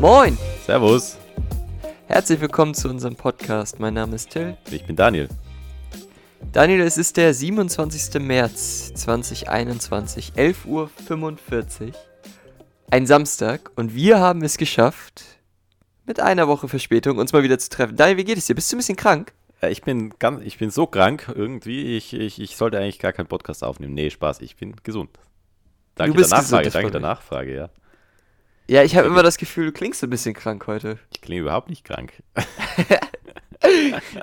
[0.00, 0.38] Moin!
[0.64, 1.16] Servus,
[2.06, 3.80] Herzlich willkommen zu unserem Podcast.
[3.80, 4.56] Mein Name ist Till.
[4.70, 5.28] ich bin Daniel.
[6.52, 8.22] Daniel, es ist der 27.
[8.22, 10.88] März 2021, 11.45 Uhr.
[12.92, 15.24] Ein Samstag und wir haben es geschafft,
[16.06, 17.96] mit einer Woche Verspätung uns mal wieder zu treffen.
[17.96, 18.54] Daniel, wie geht es dir?
[18.54, 19.32] Bist du ein bisschen krank?
[19.66, 21.96] Äh, Ich bin ganz, ich bin so krank irgendwie.
[21.96, 23.94] Ich, ich, ich sollte eigentlich gar keinen Podcast aufnehmen.
[23.94, 25.10] Nee, Spaß, ich bin gesund.
[25.94, 27.00] Danke Du bist der gesund, Nachfrage, das danke der.
[27.00, 27.70] Nachfrage, ja.
[28.66, 30.98] Ja, ich habe immer das Gefühl, du klingst ein bisschen krank heute.
[31.12, 32.12] Ich klinge überhaupt nicht krank.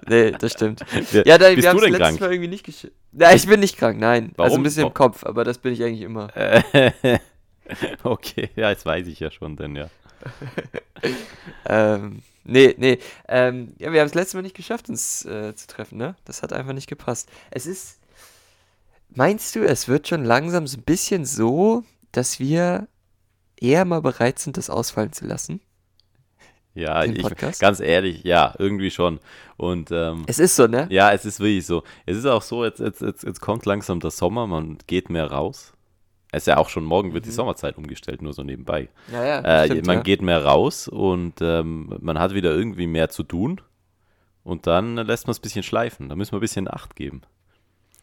[0.07, 0.81] Nee, das stimmt.
[1.25, 2.19] Ja, Daniel, bist wir haben es letztes krank?
[2.19, 2.93] Mal irgendwie nicht geschafft.
[3.11, 4.33] Nein, ich bin nicht krank, nein.
[4.37, 4.63] Also ein Warum?
[4.63, 6.27] bisschen im Kopf, aber das bin ich eigentlich immer.
[8.03, 9.89] okay, ja, jetzt weiß ich ja schon, denn ja.
[11.65, 12.99] Ähm, nee, nee.
[13.27, 16.15] Ähm, ja, wir haben es letztes Mal nicht geschafft, uns äh, zu treffen, ne?
[16.25, 17.29] Das hat einfach nicht gepasst.
[17.51, 17.99] Es ist.
[19.13, 22.87] Meinst du, es wird schon langsam so ein bisschen so, dass wir
[23.57, 25.59] eher mal bereit sind, das ausfallen zu lassen?
[26.73, 27.21] Ja, ich,
[27.59, 29.19] ganz ehrlich, ja, irgendwie schon.
[29.57, 30.87] Und ähm, Es ist so, ne?
[30.89, 31.83] ja, es ist wirklich so.
[32.05, 35.29] Es ist auch so, jetzt, jetzt, jetzt, jetzt kommt langsam der Sommer, man geht mehr
[35.29, 35.73] raus.
[36.31, 37.35] Es ist ja auch schon morgen wird die Mhm.
[37.35, 38.87] Sommerzeit umgestellt, nur so nebenbei.
[39.11, 39.39] Ja, ja.
[39.41, 40.03] Äh, stimmt, man ja.
[40.03, 43.61] geht mehr raus und ähm, man hat wieder irgendwie mehr zu tun.
[44.43, 46.09] Und dann lässt man es ein bisschen schleifen.
[46.09, 47.21] Da müssen wir ein bisschen Acht geben.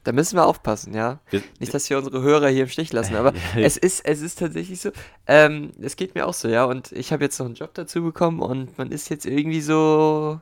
[0.04, 1.18] Da müssen wir aufpassen, ja.
[1.30, 4.38] Wir, Nicht, dass wir unsere Hörer hier im Stich lassen, aber es ist, es ist
[4.38, 4.90] tatsächlich so.
[5.26, 6.64] Ähm, es geht mir auch so, ja.
[6.64, 10.40] Und ich habe jetzt noch einen Job dazu bekommen und man ist jetzt irgendwie so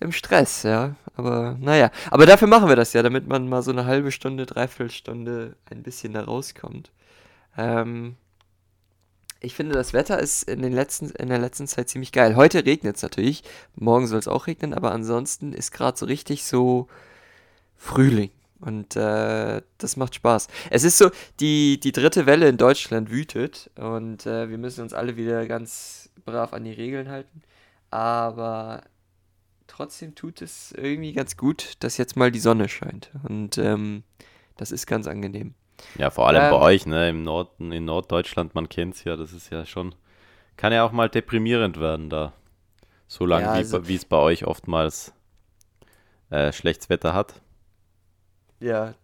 [0.00, 0.96] im Stress, ja.
[1.16, 1.90] Aber naja.
[2.10, 5.56] Aber dafür machen wir das ja, damit man mal so eine halbe Stunde, dreiviertel Stunde
[5.70, 6.90] ein bisschen da rauskommt.
[7.56, 8.16] Ähm,
[9.40, 12.34] ich finde, das Wetter ist in, den letzten, in der letzten Zeit ziemlich geil.
[12.36, 13.42] Heute regnet es natürlich.
[13.74, 16.88] Morgen soll es auch regnen, aber ansonsten ist gerade so richtig so
[17.76, 18.30] Frühling.
[18.60, 20.48] Und äh, das macht Spaß.
[20.70, 24.94] Es ist so, die, die dritte Welle in Deutschland wütet und äh, wir müssen uns
[24.94, 27.42] alle wieder ganz brav an die Regeln halten.
[27.90, 28.82] Aber
[29.74, 33.10] trotzdem tut es irgendwie ganz gut, dass jetzt mal die Sonne scheint.
[33.28, 34.04] Und ähm,
[34.56, 35.54] das ist ganz angenehm.
[35.98, 39.16] ja, vor allem Ähm, bei euch, ne, im Norden, in Norddeutschland, man kennt es ja,
[39.16, 39.94] das ist ja schon,
[40.56, 42.32] kann ja auch mal deprimierend werden da.
[43.08, 45.12] So lange, Ja, wie, also- wie es bei euch oftmals
[46.30, 47.40] äh, schlechtes Wetter hat.
[48.60, 48.94] Ja.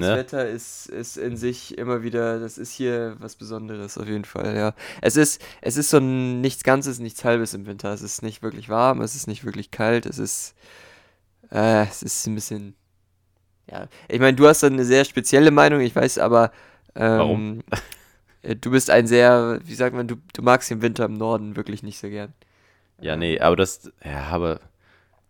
[0.00, 0.16] Das Ne?
[0.16, 4.56] Wetter ist, ist in sich immer wieder, das ist hier was Besonderes auf jeden Fall,
[4.56, 4.74] ja.
[5.02, 7.92] Es ist, es ist so ein nichts Ganzes, nichts Halbes im Winter.
[7.92, 10.54] Es ist nicht wirklich warm, es ist nicht wirklich kalt, es ist,
[11.50, 12.74] äh, es ist ein bisschen,
[13.70, 13.88] ja.
[14.08, 16.52] Ich meine, du hast da eine sehr spezielle Meinung, ich weiß, aber,
[16.94, 17.64] ähm, Warum?
[18.42, 21.56] äh, Du bist ein sehr, wie sagt man, du, du magst den Winter im Norden
[21.56, 22.32] wirklich nicht so gern.
[23.00, 24.60] Ja, nee, aber das, ja, aber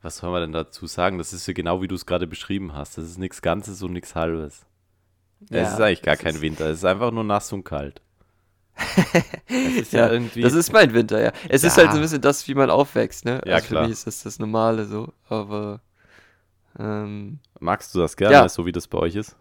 [0.03, 1.19] was soll man denn dazu sagen?
[1.19, 2.97] Das ist ja genau wie du es gerade beschrieben hast.
[2.99, 4.65] Das ist nichts Ganzes und nichts Halbes.
[5.45, 7.65] es Ja, ist eigentlich gar das kein ist- Winter, es ist einfach nur nass und
[7.65, 8.01] kalt.
[9.49, 10.43] Es ist ja, Ja, irgendwie.
[10.43, 11.33] Das ist mein Winter, ja.
[11.49, 11.85] Es ist Ja.
[11.85, 13.41] halt so ein bisschen das, wie man aufwächst, ne?
[13.47, 13.83] Ja, also klar.
[13.85, 15.81] Für mich ist das das Normale so, aber
[16.79, 18.49] ähm, magst du das gerne, Ja.
[18.51, 19.35] so wie das bei euch ist?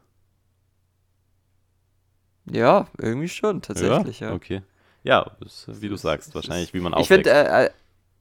[2.52, 4.32] ja, irgendwie schon, tatsächlich, ja.
[4.34, 4.62] Okay.
[5.04, 7.28] Ja, das, ist, wie du ist- sagst, es wahrscheinlich, ist- wie man Ich aufwächst.
[7.30, 7.70] finde, äh, äh,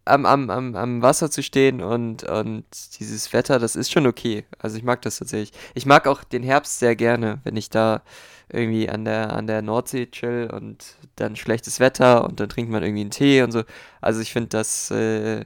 [0.05, 2.65] am, am, am, am Wasser zu stehen und, und
[2.99, 4.45] dieses Wetter, das ist schon okay.
[4.59, 5.53] Also ich mag das tatsächlich.
[5.75, 8.03] Ich mag auch den Herbst sehr gerne, wenn ich da
[8.51, 12.83] irgendwie an der, an der Nordsee chill und dann schlechtes Wetter und dann trinkt man
[12.83, 13.63] irgendwie einen Tee und so.
[14.01, 15.45] Also ich finde das, äh,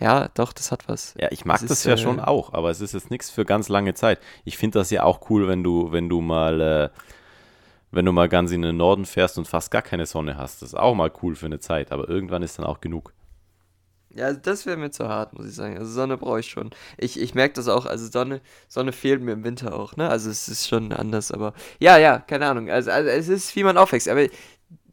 [0.00, 1.14] ja, doch, das hat was.
[1.18, 3.30] Ja, ich mag Es das ist, ja äh, schon auch, aber es ist jetzt nichts
[3.30, 4.18] für ganz lange Zeit.
[4.44, 6.88] Ich finde das ja auch cool, wenn du, wenn du mal, äh,
[7.90, 10.62] wenn du mal ganz in den Norden fährst und fast gar keine Sonne hast.
[10.62, 13.12] Das ist auch mal cool für eine Zeit, aber irgendwann ist dann auch genug.
[14.14, 15.76] Ja, das wäre mir zu hart, muss ich sagen.
[15.78, 16.70] Also Sonne brauche ich schon.
[16.96, 20.08] Ich, ich merke das auch, also Sonne, Sonne fehlt mir im Winter auch, ne?
[20.08, 22.70] Also es ist schon anders, aber ja, ja, keine Ahnung.
[22.70, 24.08] Also, also es ist, wie man aufwächst.
[24.08, 24.26] Aber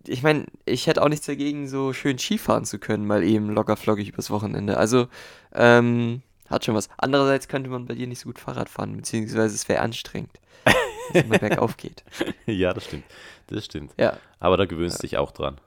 [0.07, 3.77] ich meine, ich hätte auch nichts dagegen, so schön Skifahren zu können, mal eben locker
[3.77, 4.77] flockig übers Wochenende.
[4.77, 5.07] Also,
[5.53, 6.89] ähm, hat schon was.
[6.97, 10.39] Andererseits könnte man bei dir nicht so gut Fahrrad fahren, beziehungsweise es wäre anstrengend,
[11.11, 12.03] wenn immer bergauf geht.
[12.45, 13.05] ja, das stimmt.
[13.47, 13.93] Das stimmt.
[13.97, 14.17] Ja.
[14.39, 15.59] Aber da gewöhnst dich auch dran.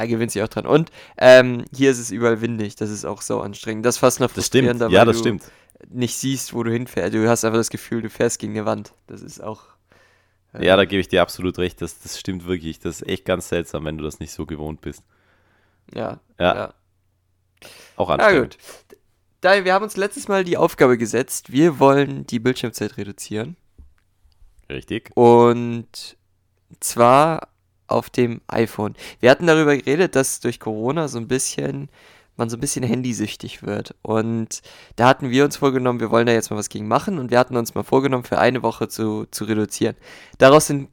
[0.00, 0.66] Ja, gewinnt sich auch dran.
[0.66, 3.84] Und ähm, hier ist es überall windig, das ist auch so anstrengend.
[3.86, 5.44] Das ist fast noch Das frustrierender, Ja, weil das du stimmt.
[5.88, 7.14] nicht siehst, wo du hinfährst.
[7.14, 8.92] Du hast einfach das Gefühl, du fährst gegen eine Wand.
[9.06, 9.62] Das ist auch.
[10.52, 11.80] äh, Ja, da gebe ich dir absolut recht.
[11.82, 12.78] Das, das stimmt wirklich.
[12.80, 15.02] Das ist echt ganz seltsam, wenn du das nicht so gewohnt bist.
[15.94, 16.18] Ja.
[16.38, 16.74] Ja, ja.
[17.96, 18.58] auch Na anstrengend.
[18.58, 18.96] gut.
[19.42, 23.56] Da, wir haben uns letztes Mal die Aufgabe gesetzt, wir wollen die Bildschirmzeit reduzieren.
[24.70, 25.10] Richtig.
[25.14, 26.16] Und
[26.80, 27.48] zwar
[27.86, 28.94] auf dem iPhone.
[29.20, 31.88] Wir hatten darüber geredet, dass durch Corona so ein bisschen
[32.36, 33.94] man so ein bisschen handysüchtig wird.
[34.02, 34.60] Und
[34.96, 37.38] da hatten wir uns vorgenommen, wir wollen da jetzt mal was gegen machen und wir
[37.38, 39.96] hatten uns mal vorgenommen, für eine Woche zu, zu reduzieren.
[40.38, 40.88] Daraus sind,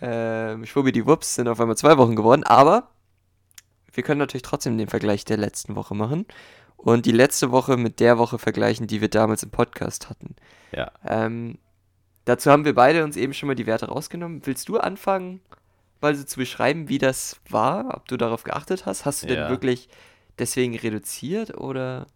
[0.00, 2.90] äh, Schwubi die Wups sind auf einmal zwei Wochen geworden, aber
[3.92, 6.26] wir können natürlich trotzdem den Vergleich der letzten Woche machen
[6.76, 10.34] und die letzte Woche mit der Woche vergleichen, die wir damals im Podcast hatten.
[10.72, 10.90] Ja.
[11.06, 11.58] Ähm,
[12.24, 14.42] dazu haben wir beide uns eben schon mal die Werte rausgenommen.
[14.44, 15.40] Willst du anfangen,
[16.00, 19.04] mal so zu beschreiben, wie das war, ob du darauf geachtet hast?
[19.04, 19.34] Hast du Ja.
[19.34, 19.88] denn wirklich
[20.38, 22.06] deswegen reduziert oder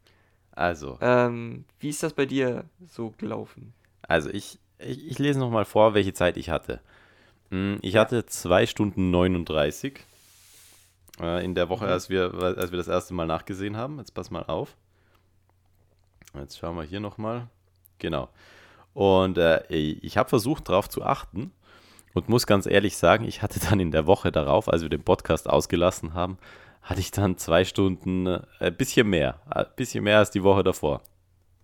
[0.52, 3.74] Also, ähm, wie ist das bei dir so gelaufen?
[4.06, 6.80] also ich, ich, ich lese nochmal vor, welche Zeit ich hatte.
[7.50, 10.00] Hm, Ich hatte 2 Stunden 39
[11.20, 11.90] äh, in der Woche, Mhm.
[11.90, 13.98] als wir, als wir das erste Mal nachgesehen haben.
[13.98, 14.76] Jetzt pass mal auf.
[16.34, 17.48] Jetzt schauen wir hier nochmal.
[17.98, 18.28] Genau.
[18.92, 21.52] Und äh, ich habe versucht, darauf zu achten
[22.14, 25.02] und muss ganz ehrlich sagen, ich hatte dann in der Woche darauf, als wir den
[25.02, 26.38] Podcast ausgelassen haben,
[26.82, 30.62] hatte ich dann zwei Stunden, äh, ein bisschen mehr, ein bisschen mehr als die Woche
[30.64, 31.02] davor.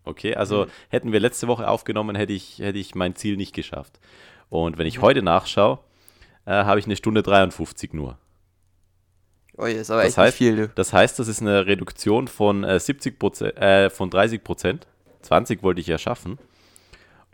[0.05, 0.71] Okay, also Mhm.
[0.89, 4.01] hätten wir letzte Woche aufgenommen, hätte ich, hätte ich mein Ziel nicht geschafft.
[4.49, 5.03] Und wenn ich Mhm.
[5.03, 5.79] heute nachschaue,
[6.47, 8.19] äh, habe ich eine Stunde 53 nur.
[9.57, 10.69] Oh, das ist aber Das echt heißt- viel, du.
[10.69, 14.87] Das heißt, das ist eine Reduktion von äh, 70 Prozent, äh, von 30 Prozent.
[15.21, 16.39] 20 wollte ich ja schaffen.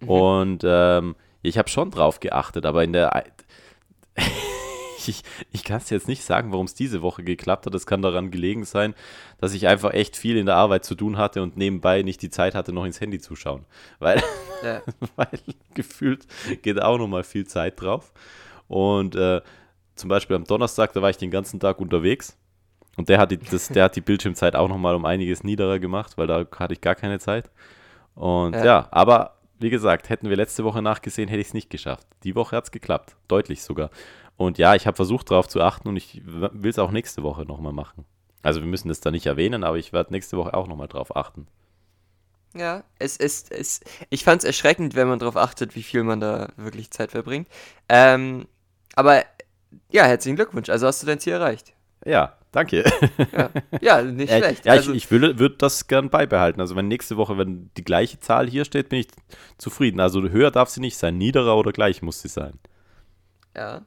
[0.00, 0.08] Mhm.
[0.08, 1.14] Und ähm,
[1.46, 3.24] ich habe schon drauf geachtet, aber in der.
[5.06, 5.22] ich
[5.52, 7.74] ich kann es jetzt nicht sagen, warum es diese Woche geklappt hat.
[7.74, 8.94] Das kann daran gelegen sein,
[9.38, 12.30] dass ich einfach echt viel in der Arbeit zu tun hatte und nebenbei nicht die
[12.30, 13.64] Zeit hatte, noch ins Handy zu schauen.
[13.98, 14.22] Weil,
[14.62, 14.82] Ja.
[15.16, 15.38] weil
[15.74, 16.26] gefühlt
[16.62, 18.12] geht auch nochmal viel Zeit drauf.
[18.68, 19.40] Und äh,
[19.94, 22.36] zum Beispiel am Donnerstag, da war ich den ganzen Tag unterwegs.
[22.96, 26.16] Und der hat die, das, der hat die Bildschirmzeit auch nochmal um einiges niederer gemacht,
[26.16, 27.50] weil da hatte ich gar keine Zeit.
[28.14, 28.64] Und Ja.
[28.64, 32.06] ja, aber wie gesagt, hätten wir letzte Woche nachgesehen, hätte ich es nicht geschafft.
[32.24, 33.90] Die Woche hat es geklappt, deutlich sogar.
[34.36, 37.44] Und ja, ich habe versucht darauf zu achten und ich will es auch nächste Woche
[37.44, 38.04] nochmal machen.
[38.42, 41.16] Also wir müssen das da nicht erwähnen, aber ich werde nächste Woche auch nochmal drauf
[41.16, 41.48] achten.
[42.54, 46.20] Ja, es ist, es, ich fand es erschreckend, wenn man darauf achtet, wie viel man
[46.20, 47.48] da wirklich Zeit verbringt.
[47.88, 48.46] Ähm,
[48.94, 49.24] aber
[49.90, 50.68] ja, herzlichen Glückwunsch.
[50.70, 51.74] Also hast du dein Ziel erreicht.
[52.04, 52.84] Ja, danke.
[53.32, 53.50] Ja,
[53.80, 54.64] ja nicht Äh, schlecht.
[54.66, 56.60] Ja, also, ich, ich würde würd das gern beibehalten.
[56.60, 59.08] Also wenn nächste Woche, wenn die gleiche Zahl hier steht, bin ich
[59.58, 60.00] zufrieden.
[60.00, 62.58] Also höher darf sie nicht sein, niederer oder gleich muss sie sein.
[63.56, 63.82] ja.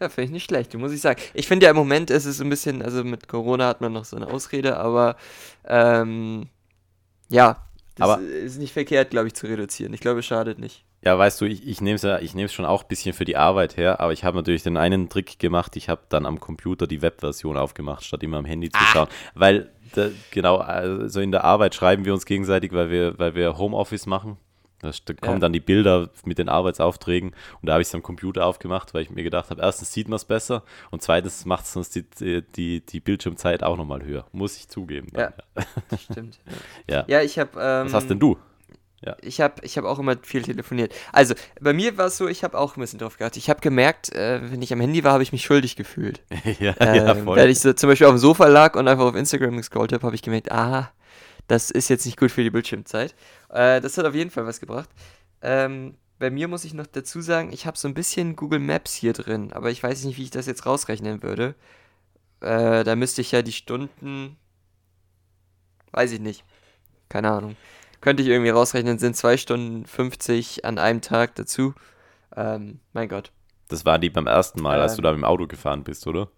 [0.00, 1.20] Ja, finde ich nicht schlecht, muss ich sagen.
[1.34, 4.04] Ich finde ja im Moment ist es ein bisschen, also mit Corona hat man noch
[4.04, 5.16] so eine Ausrede, aber
[5.64, 6.46] ähm,
[7.28, 9.92] ja, das Aber- ist nicht verkehrt, glaube ich, zu reduzieren.
[9.92, 10.84] Ich glaube, es schadet nicht.
[11.04, 13.12] Ja, weißt du, ich, ich nehme es ja, ich nehme es schon auch ein bisschen
[13.12, 16.26] für die Arbeit her, aber ich habe natürlich den einen Trick gemacht, ich habe dann
[16.26, 19.08] am Computer die Webversion aufgemacht, statt immer am Handy zu schauen.
[19.34, 23.56] Weil, da, genau, also in der Arbeit schreiben wir uns gegenseitig, weil wir, weil wir
[23.58, 24.38] Homeoffice machen.
[24.80, 24.90] Da
[25.20, 25.38] kommen Ja.
[25.40, 27.30] dann die Bilder mit den Arbeitsaufträgen
[27.60, 30.08] und da habe ich es am Computer aufgemacht, weil ich mir gedacht habe, erstens sieht
[30.08, 30.62] man es besser
[30.92, 32.04] und zweitens macht es uns die,
[32.54, 34.26] die, die Bildschirmzeit auch nochmal höher.
[34.30, 35.08] Muss ich zugeben.
[35.12, 35.64] dann, Ja.
[35.90, 36.38] Das stimmt.
[36.88, 37.04] Ja.
[37.08, 37.50] Ja, ich habe.
[37.60, 38.36] Ähm, Was hast denn du?
[39.22, 40.92] Ich habe ich hab auch immer viel telefoniert.
[41.12, 43.36] Also, bei mir war es so, ich habe auch ein bisschen drauf geachtet.
[43.36, 46.20] Ich habe gemerkt, äh, wenn ich am Handy war, habe ich mich schuldig gefühlt.
[46.58, 49.56] ja, Ähm, Wenn ich so zum Beispiel auf dem Sofa lag und einfach auf Instagram
[49.56, 50.90] gescrollt habe, habe ich gemerkt, ah,
[51.46, 53.14] das ist jetzt nicht gut für die Bildschirmzeit.
[53.50, 54.88] Äh, das hat auf jeden Fall was gebracht.
[55.42, 58.94] Ähm, bei mir muss ich noch dazu sagen, ich habe so ein bisschen Google Maps
[58.94, 61.54] hier drin, aber ich weiß nicht, wie ich das jetzt rausrechnen würde.
[62.40, 64.36] Äh, da müsste ich ja die Stunden.
[65.92, 66.44] Weiß ich nicht.
[67.08, 67.56] Keine Ahnung.
[68.00, 71.74] Könnte ich irgendwie rausrechnen, sind 2 Stunden 50 an einem Tag dazu.
[72.36, 73.32] Ähm, mein Gott.
[73.68, 75.04] Das waren die beim ersten Mal, als du Ähm.
[75.04, 76.30] da mit dem Auto gefahren bist, oder?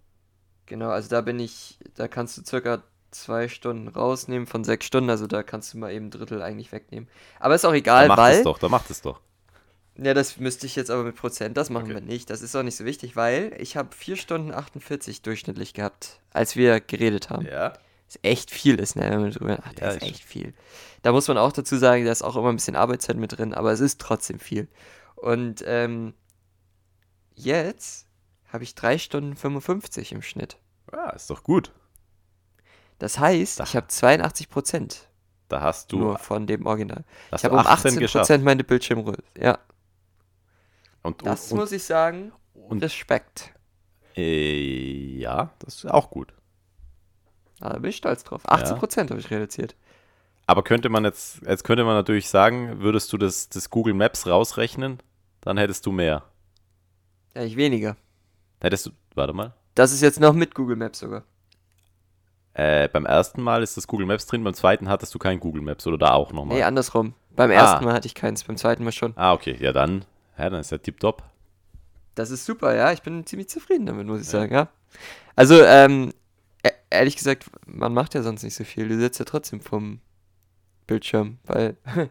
[0.67, 5.11] Genau, also da bin ich, da kannst du circa zwei Stunden rausnehmen von sechs Stunden,
[5.11, 7.09] also da kannst du mal eben ein Drittel eigentlich wegnehmen.
[7.41, 9.21] Aber ist auch Da egal, macht weil, es doch, da macht es doch.
[9.97, 11.95] ja, das müsste ich jetzt aber mit Prozent, das machen Okay.
[11.95, 15.75] wir nicht, das ist auch nicht so wichtig, weil ich habe vier Stunden 48 durchschnittlich
[15.75, 17.47] gehabt, als wir geredet haben.
[17.47, 17.73] Ja.
[18.17, 19.81] Ist echt viel ist, ne, wenn man drüber nachdenkt.
[19.81, 20.55] Ja, Das ist echt viel.
[21.03, 23.55] Da muss man auch dazu sagen, da ist auch immer ein bisschen Arbeitszeit mit drin,
[23.55, 24.69] aber es ist trotzdem viel.
[25.17, 26.15] Und ähm,
[27.35, 28.07] jetzt
[28.53, 30.59] habe ich 3 Stunden 55 im Schnitt.
[30.93, 31.73] Ja, ist doch gut.
[32.99, 35.09] Das heißt, Da- ich habe 82 Prozent
[35.49, 37.05] Da hast du, nur von dem Original.
[37.35, 38.23] Ich habe um 18 geschafft.
[38.29, 39.23] Prozent meine Bildschirmröhre.
[39.39, 39.59] Ja,
[41.03, 42.33] Und, das und, muss ich sagen.
[42.55, 43.53] und, Respekt.
[44.17, 46.33] äh, ja, das ist auch gut.
[47.61, 48.43] Da bin ich stolz drauf.
[48.47, 49.75] 18 Prozent habe ich reduziert.
[50.47, 54.27] Aber könnte man jetzt, jetzt könnte man natürlich sagen, würdest du das, das Google Maps
[54.27, 55.01] rausrechnen,
[55.43, 56.25] dann hättest du mehr.
[57.35, 57.97] Ja, ich weniger.
[58.61, 59.55] Hättest du, warte mal.
[59.75, 61.23] Das ist jetzt noch mit Google Maps sogar.
[62.55, 65.63] Äh, beim ersten Mal ist das Google Maps drin, beim zweiten hattest du kein Google
[65.63, 66.57] Maps oder da auch nochmal.
[66.57, 67.15] Nee, andersrum.
[67.37, 67.55] Beim Ah.
[67.55, 69.13] ersten Mal hatte ich keins, beim zweiten Mal schon.
[69.17, 70.05] Ah, okay, ja dann,
[70.37, 71.23] ja, dann ist ja tipptopp.
[72.17, 72.91] Das ist super, ja.
[72.93, 74.69] Ich bin ziemlich zufrieden damit, muss ich sagen, ja.
[75.37, 76.13] Also, ähm, äh,
[76.91, 78.89] ehrlich gesagt, man macht ja sonst nicht so viel.
[78.89, 80.01] Du sitzt ja trotzdem vom
[80.87, 81.77] Bildschirm, weil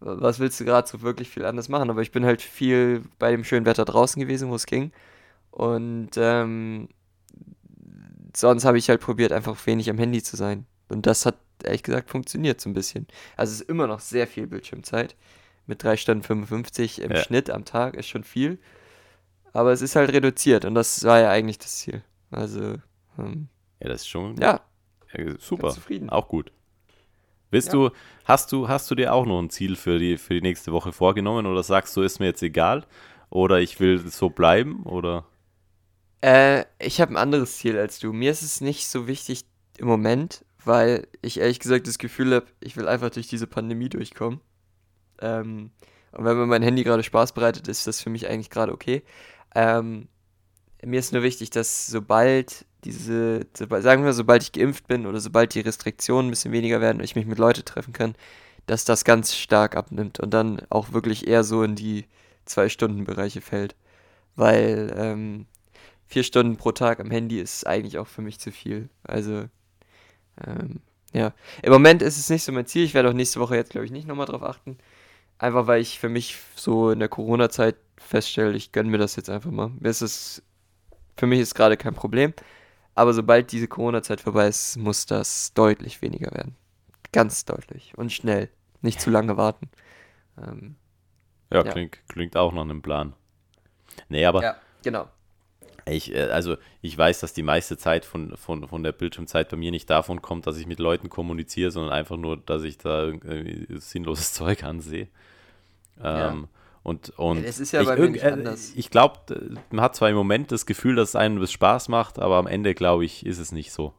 [0.00, 1.90] was willst du gerade so wirklich viel anders machen?
[1.90, 4.92] Aber ich bin halt viel bei dem schönen Wetter draußen gewesen, wo es ging.
[5.50, 6.88] Und ähm,
[8.34, 10.66] sonst habe ich halt probiert, einfach wenig am Handy zu sein.
[10.88, 13.06] Und das hat ehrlich gesagt funktioniert so ein bisschen.
[13.36, 15.16] Also es ist immer noch sehr viel Bildschirmzeit.
[15.66, 17.16] Mit 3 Stunden 55 im Ja.
[17.18, 18.58] Schnitt am Tag ist schon viel.
[19.52, 22.02] Aber es ist halt reduziert und das war ja eigentlich das Ziel.
[22.30, 22.74] Also,
[23.18, 23.48] ähm,
[23.84, 24.60] Ja, das ist schon ja,
[25.12, 25.70] ja, super.
[25.70, 26.08] zufrieden.
[26.10, 26.50] Auch gut.
[27.50, 27.72] Willst Ja.
[27.74, 27.90] du,
[28.24, 30.92] hast du, hast du dir auch noch ein Ziel für die, für die nächste Woche
[30.92, 32.86] vorgenommen oder sagst du, ist mir jetzt egal?
[33.30, 34.84] Oder ich will so bleiben?
[34.84, 35.26] Oder?
[36.22, 38.12] Äh, ich habe ein anderes Ziel als du.
[38.12, 39.44] Mir ist es nicht so wichtig
[39.76, 43.90] im Moment, weil ich ehrlich gesagt das Gefühl habe, ich will einfach durch diese Pandemie
[43.90, 44.40] durchkommen.
[45.20, 45.70] Ähm,
[46.12, 49.02] und wenn mir mein Handy gerade Spaß bereitet, ist das für mich eigentlich gerade okay.
[49.54, 50.08] Ähm,
[50.82, 55.54] mir ist nur wichtig, dass sobald diese, sagen wir, sobald ich geimpft bin oder sobald
[55.54, 58.14] die Restriktionen ein bisschen weniger werden und ich mich mit Leuten treffen kann,
[58.66, 62.06] dass das ganz stark abnimmt und dann auch wirklich eher so in die
[62.44, 63.74] Zwei-Stunden-Bereiche fällt.
[64.36, 65.46] Weil ähm,
[66.06, 68.88] vier Stunden pro Tag am Handy ist eigentlich auch für mich zu viel.
[69.04, 69.44] Also,
[70.44, 70.80] ähm,
[71.12, 71.32] ja.
[71.62, 72.84] Im Moment ist es nicht so mein Ziel.
[72.84, 74.78] Ich werde auch nächste Woche jetzt, glaube ich, nicht nochmal drauf achten.
[75.38, 79.30] Einfach weil ich für mich so in der Corona-Zeit feststelle, ich gönne mir das jetzt
[79.30, 79.70] einfach mal.
[79.78, 80.42] Mir ist
[81.16, 82.32] für mich ist gerade kein Problem.
[82.94, 86.56] Aber sobald diese Corona-Zeit vorbei ist, muss das deutlich weniger werden.
[87.12, 88.50] Ganz deutlich und schnell.
[88.82, 89.68] Nicht zu lange warten.
[90.38, 90.76] Ähm,
[91.52, 91.72] Ja, Ja.
[91.72, 93.14] Klingt, klingt auch nach einem Plan.
[94.08, 95.08] Nee, aber ja, genau.
[95.86, 99.56] Ich, äh, also ich weiß, dass die meiste Zeit von, von, von der Bildschirmzeit bei
[99.56, 103.12] mir nicht davon kommt, dass ich mit Leuten kommuniziere, sondern einfach nur, dass ich da
[103.68, 105.08] sinnloses Zeug ansehe.
[106.02, 106.36] Ja.
[106.84, 108.72] Und, und das ist ja ich, bei nicht äh, anders.
[108.76, 112.18] ich glaube, man hat zwar im Moment das Gefühl, dass es einem das Spaß macht,
[112.18, 113.94] aber am Ende, glaube ich, ist es nicht so.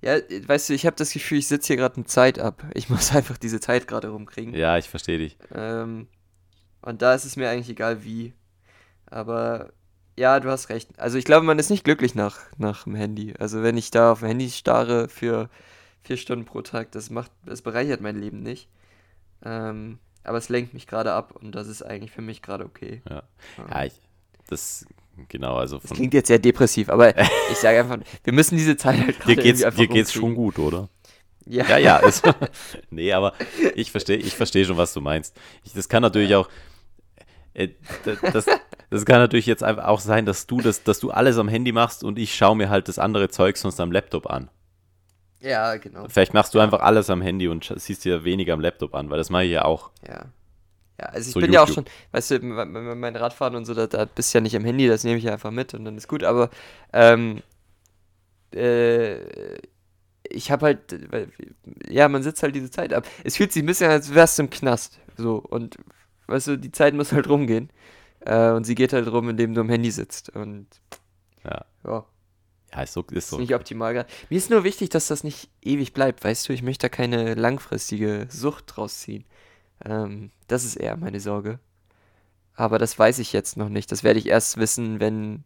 [0.00, 2.64] Ja, weißt du, ich habe das Gefühl, ich sitze hier gerade eine Zeit ab.
[2.72, 4.54] Ich muss einfach diese Zeit gerade rumkriegen.
[4.54, 5.36] Ja, ich verstehe dich.
[5.54, 6.08] Ähm,
[6.80, 8.32] und da ist es mir eigentlich egal wie.
[9.04, 9.74] Aber
[10.18, 10.98] ja, du hast recht.
[10.98, 13.34] Also ich glaube, man ist nicht glücklich nach, nach dem Handy.
[13.38, 15.50] Also wenn ich da auf dem Handy starre für
[16.02, 18.70] vier Stunden pro Tag, das macht, das bereichert mein Leben nicht.
[19.44, 23.02] Ähm, aber es lenkt mich gerade ab und das ist eigentlich für mich gerade okay.
[23.08, 23.22] Ja,
[23.70, 23.94] ja ich,
[24.48, 24.86] das,
[25.28, 27.16] genau, also das von klingt jetzt sehr depressiv, aber
[27.50, 30.12] ich sage einfach, wir müssen diese Zeit halt dir gerade geht's, irgendwie einfach dir geht's
[30.12, 30.88] schon gut, oder?
[31.46, 32.00] Ja, Ja, ja.
[32.00, 32.22] Es,
[32.90, 33.34] nee, aber
[33.74, 35.36] ich verstehe ich versteh schon, was du meinst.
[35.64, 36.48] Ich, das kann natürlich auch.
[37.54, 37.68] Äh,
[38.32, 38.46] das,
[38.90, 41.72] das kann natürlich jetzt einfach auch sein, dass du, das, dass du alles am Handy
[41.72, 44.50] machst und ich schaue mir halt das andere Zeug sonst am Laptop an.
[45.42, 46.08] Ja, genau.
[46.08, 49.18] Vielleicht machst du einfach alles am Handy und siehst dir weniger am Laptop an, weil
[49.18, 49.90] das mache ich ja auch.
[50.06, 50.26] Ja.
[51.00, 51.74] Ja, also ich So bin ja auch YouTube.
[51.74, 54.88] schon, weißt du, mein Radfahren und so, da, da bist du ja nicht am Handy,
[54.88, 56.50] das nehme ich ja einfach mit und dann ist gut, aber
[56.92, 57.42] ähm,
[58.54, 59.16] äh,
[60.28, 60.80] ich habe halt,
[61.88, 63.06] ja, man sitzt halt diese Zeit ab.
[63.24, 65.78] Es fühlt sich ein bisschen, als wärst du im Knast, so, und,
[66.28, 67.70] weißt du, die Zeit muss halt rumgehen
[68.20, 70.68] äh, und sie geht halt rum, indem du am Handy sitzt und,
[71.44, 72.04] Ja, ja,
[72.74, 73.02] ja ist so.
[73.02, 73.38] Ist ist so.
[73.38, 74.06] nicht optimal.
[74.30, 77.34] Mir ist nur wichtig, dass das nicht ewig bleibt, weißt du, ich möchte da keine
[77.34, 79.24] langfristige Sucht draus ziehen.
[79.84, 81.58] Ähm, das ist eher meine Sorge.
[82.54, 83.90] Aber das weiß ich jetzt noch nicht.
[83.92, 85.44] Das werde ich erst wissen, wenn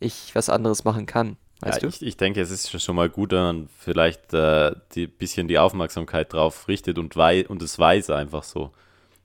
[0.00, 1.36] ich was anderes machen kann.
[1.60, 1.94] Weißt ja, du?
[1.94, 5.58] ich, ich denke, es ist schon mal gut, wenn man vielleicht äh, die bisschen die
[5.58, 8.72] Aufmerksamkeit drauf richtet und, wei und es weiß einfach so.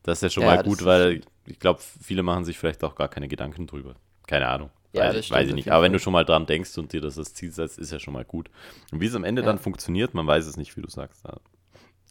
[0.03, 2.95] Das ist ja schon Ja, mal gut, weil ich glaube, viele machen sich vielleicht auch
[2.95, 3.95] gar keine Gedanken drüber.
[4.27, 4.69] Keine Ahnung.
[4.93, 5.71] Ja, das stimmt weiß ich nicht.
[5.71, 7.99] Aber wenn du schon mal dran denkst und dir das als Ziel setzt, ist ja
[7.99, 8.49] schon mal gut.
[8.91, 9.45] Und wie es am Ende Ja.
[9.47, 11.23] dann funktioniert, man weiß es nicht, wie du sagst.
[11.25, 11.37] Ja.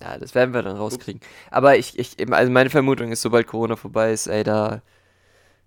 [0.01, 1.21] Ja, das werden wir dann rauskriegen.
[1.51, 4.81] Aber ich, ich, also meine Vermutung ist, sobald Corona vorbei ist, ey, da,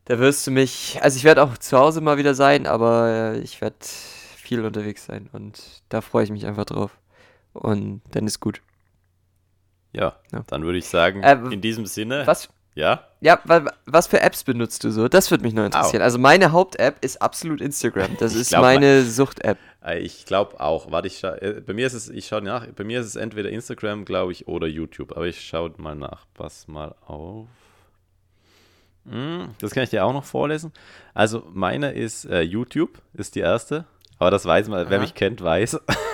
[0.05, 3.39] da wirst du mich, also ich werde auch zu Hause mal wieder sein, aber äh,
[3.39, 6.97] ich werde viel unterwegs sein und da freue ich mich einfach drauf.
[7.51, 8.61] Und dann ist gut.
[9.91, 10.43] Ja, Ja.
[10.47, 14.43] dann würde ich sagen, Äh, in diesem Sinne, Was, ja, ja, wa, was für Apps
[14.43, 15.07] benutzt du so?
[15.07, 16.01] Das würde mich nur interessieren.
[16.01, 18.17] Also meine Haupt-App ist absolut Instagram.
[18.19, 19.59] Das ist glaub, meine Sucht-App.
[19.85, 20.91] äh, ich glaube auch.
[20.91, 23.49] Warte, ich äh, bei mir ist es, ich schaue nach, bei mir ist es entweder
[23.49, 25.15] Instagram, glaube ich, oder YouTube.
[25.15, 26.25] Aber ich schaue mal nach.
[26.33, 27.47] Pass mal auf.
[29.07, 30.71] Hm, das kann ich dir auch noch vorlesen.
[31.13, 33.85] Also meine ist äh, YouTube, ist die erste.
[34.17, 35.03] Aber das weiß man, wer Aha.
[35.03, 35.79] mich kennt, weiß.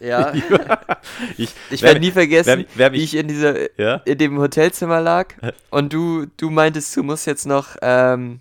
[0.00, 0.32] Ja,
[1.38, 4.18] ich ich wer werde nie vergessen, wer- wer wie mich- ich in dieser, ja, in
[4.18, 5.28] dem Hotelzimmer lag
[5.70, 8.40] und du, du meintest, du musst jetzt noch, ähm,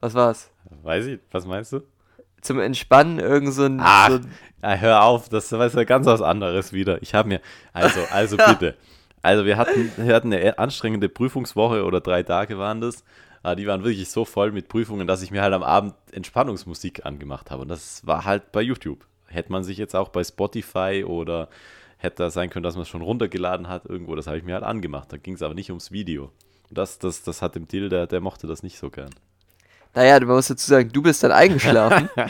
[0.00, 0.50] was war's?
[0.82, 1.80] weiß ich, was meinst du?
[2.42, 4.08] Zum Entspannen irgend so ein, Ach.
[4.10, 4.20] so
[4.62, 7.02] Ja, hör auf, das ist ja ganz was anderes wieder.
[7.02, 7.40] Ich habe mir,
[7.72, 8.76] also, also bitte.
[9.22, 13.02] Also wir hatten, wir hatten eine anstrengende Prüfungswoche oder drei Tage waren das.
[13.42, 17.04] Aber die waren wirklich so voll mit Prüfungen, dass ich mir halt am Abend Entspannungsmusik
[17.06, 17.62] angemacht habe.
[17.62, 19.04] Und das war halt bei YouTube.
[19.36, 21.48] Hätte man sich jetzt auch bei Spotify oder
[21.98, 24.54] hätte da sein können, dass man es schon runtergeladen hat irgendwo, das habe ich mir
[24.54, 25.12] halt angemacht.
[25.12, 26.32] Da ging es aber nicht ums Video.
[26.68, 29.10] Und das, das, das hat dem Till, der, der mochte das nicht so gern.
[29.94, 32.10] Naja, du musst dazu sagen, du bist dann eingeschlafen.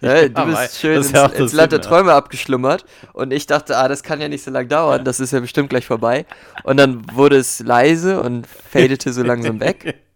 [0.00, 1.96] Ja, du bist schön ins, ja der ins Land der Sinn, ja.
[1.96, 5.32] Träume abgeschlummert und ich dachte, ah, das kann ja nicht so lange dauern, das ist
[5.32, 6.24] ja bestimmt gleich vorbei.
[6.62, 10.00] Und dann wurde es leise und fadete so langsam weg.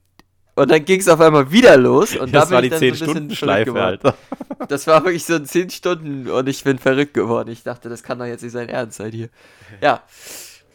[0.57, 2.79] Und dann ging es auf einmal wieder los und da Das bin war die dann
[2.79, 4.17] so ein bisschen 10-Stunden-Schleife, verrückt geworden.
[4.59, 4.67] Alter.
[4.69, 7.51] Das war wirklich so 10 Stunden und ich bin verrückt geworden.
[7.51, 9.29] Ich dachte, das kann doch jetzt nicht sein Ernst sein hier.
[9.83, 10.03] Ja,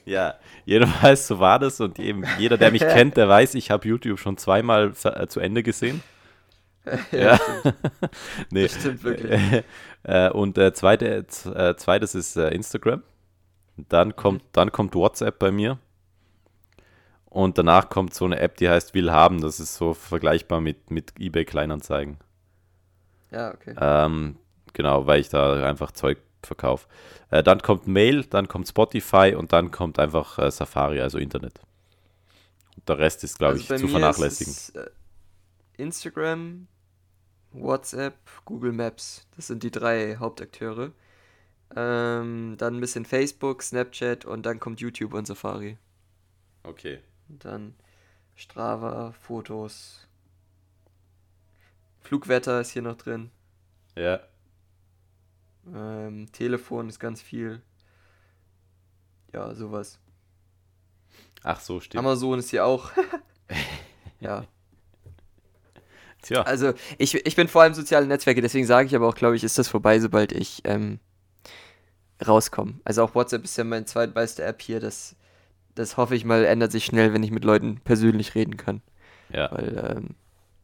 [0.05, 0.35] Ja,
[0.65, 4.19] jedenfalls so war das und eben jeder, der mich kennt, der weiß, ich habe YouTube
[4.19, 6.01] schon zweimal äh, zu Ende gesehen.
[7.11, 7.39] Ja,
[8.49, 8.63] nee.
[8.63, 9.63] das stimmt wirklich.
[10.01, 13.03] Äh, und äh, zweite, äh, zweites ist äh, Instagram.
[13.77, 15.77] Dann kommt, dann kommt WhatsApp bei mir.
[17.31, 19.39] Und danach kommt so eine App, die heißt Will haben.
[19.39, 22.17] Das ist so vergleichbar mit, mit eBay Kleinanzeigen.
[23.31, 23.73] Ja, okay.
[23.79, 24.35] Ähm,
[24.73, 26.89] genau, weil ich da einfach Zeug verkaufe.
[27.29, 31.61] Äh, dann kommt Mail, dann kommt Spotify und dann kommt einfach äh, Safari, also Internet.
[32.75, 34.51] Und der Rest ist, glaube Also ich, zu vernachlässigen.
[34.51, 34.89] Ist äh,
[35.77, 36.67] Instagram,
[37.53, 39.25] WhatsApp, Google Maps.
[39.37, 40.91] Das sind die drei Hauptakteure.
[41.77, 45.77] Ähm, dann ein bisschen Facebook, Snapchat und dann kommt YouTube und Safari.
[46.63, 46.99] Okay.
[47.39, 47.75] Dann
[48.35, 50.07] Strava, Fotos.
[51.99, 53.31] Flugwetter ist hier noch drin.
[53.95, 54.19] Ja.
[55.73, 57.61] Ähm, Telefon ist ganz viel.
[59.33, 59.99] Ja, sowas.
[61.43, 61.99] Ach so, stimmt.
[62.03, 62.91] Amazon ist hier auch.
[64.19, 64.45] ja.
[66.21, 69.35] Tja, Also, ich, ich bin vor allem soziale Netzwerke, deswegen sage ich aber auch, glaube
[69.35, 70.99] ich, ist das vorbei, sobald ich ähm,
[72.25, 72.79] rauskomme.
[72.83, 74.79] Also auch WhatsApp ist ja meine zweitbeste App hier.
[74.79, 75.15] Das,
[75.75, 78.81] das hoffe ich mal, ändert sich schnell, wenn ich mit Leuten persönlich reden kann.
[79.29, 79.51] ja.
[79.51, 80.09] Weil, ähm,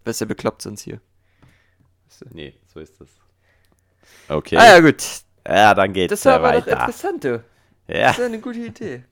[0.06, 1.02] was ja bekloppt sonst hier.
[2.32, 3.10] Nee, so ist das.
[4.30, 4.58] Okay.
[4.58, 5.04] Ah ja, gut.
[5.48, 6.80] Ja, dann geht's Das war aber doch weiter.
[6.80, 7.44] interessant, du.
[7.88, 8.08] Ja.
[8.08, 9.04] Das ist eine gute Idee.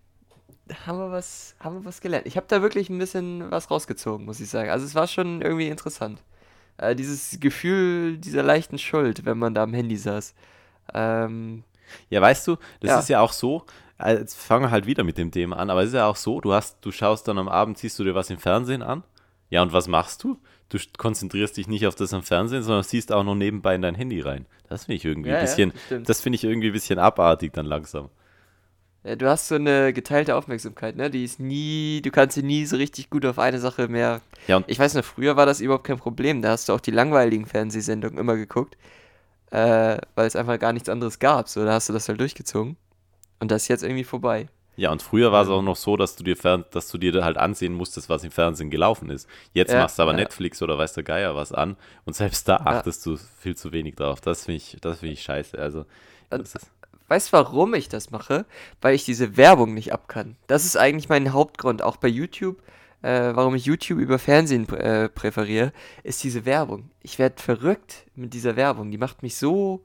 [0.67, 2.25] Da haben wir was, haben wir was gelernt.
[2.25, 4.69] Ich habe da wirklich ein bisschen was rausgezogen, muss ich sagen.
[4.69, 6.23] Also es war schon irgendwie interessant.
[6.77, 10.33] Äh, dieses Gefühl dieser leichten Schuld, wenn man da am Handy saß.
[10.93, 11.63] Ähm,
[12.09, 12.99] Ja, weißt du, das Ja.
[12.99, 13.65] ist ja auch so,
[13.99, 16.15] äh, jetzt fangen wir halt wieder mit dem Thema an, aber es ist ja auch
[16.15, 19.03] so, du hast, du schaust dann am Abend, siehst du dir was im Fernsehen an.
[19.49, 20.39] Ja, und was machst du?
[20.69, 23.81] Du st- konzentrierst dich nicht auf das am Fernsehen, sondern siehst auch noch nebenbei in
[23.83, 24.47] dein Handy rein.
[24.69, 26.09] Das finde ich irgendwie Ja, ein ja, bisschen, das stimmt.
[26.09, 28.09] das finde ich irgendwie ein bisschen abartig dann langsam.
[29.03, 31.09] ja, du hast so eine geteilte Aufmerksamkeit, ne?
[31.11, 34.21] Die ist nie, du kannst sie nie so richtig gut auf eine Sache mehr.
[34.47, 36.41] Ja, und Ich weiß noch, früher war das überhaupt kein Problem.
[36.41, 38.77] Da hast du auch die langweiligen Fernsehsendungen immer geguckt,
[39.51, 41.49] äh, weil es einfach gar nichts anderes gab.
[41.49, 42.77] So, da hast du das halt durchgezogen.
[43.39, 44.47] Und das ist jetzt irgendwie vorbei.
[44.77, 47.23] Ja, und früher war es auch noch so, dass du dir fern, dass du dir
[47.23, 49.27] halt ansehen musstest, was im Fernsehen gelaufen ist.
[49.53, 50.17] Jetzt Ja, machst du aber ja.
[50.17, 52.65] Netflix oder weiß der Geier was an und selbst da Ja.
[52.65, 54.19] achtest du viel zu wenig drauf.
[54.19, 55.57] Das finde ich, das finde ich scheiße.
[55.57, 55.85] Also,
[56.29, 56.49] Und-
[57.07, 58.45] Weißt du, warum ich das mache?
[58.81, 60.37] Weil ich diese Werbung nicht ab kann.
[60.47, 62.61] Das ist eigentlich mein Hauptgrund, auch bei YouTube.
[63.03, 65.71] Äh, warum ich YouTube über Fernsehen äh, präferiere,
[66.01, 66.89] ist diese Werbung.
[67.03, 68.89] Ich werde verrückt mit dieser Werbung.
[68.89, 69.83] Die macht mich so.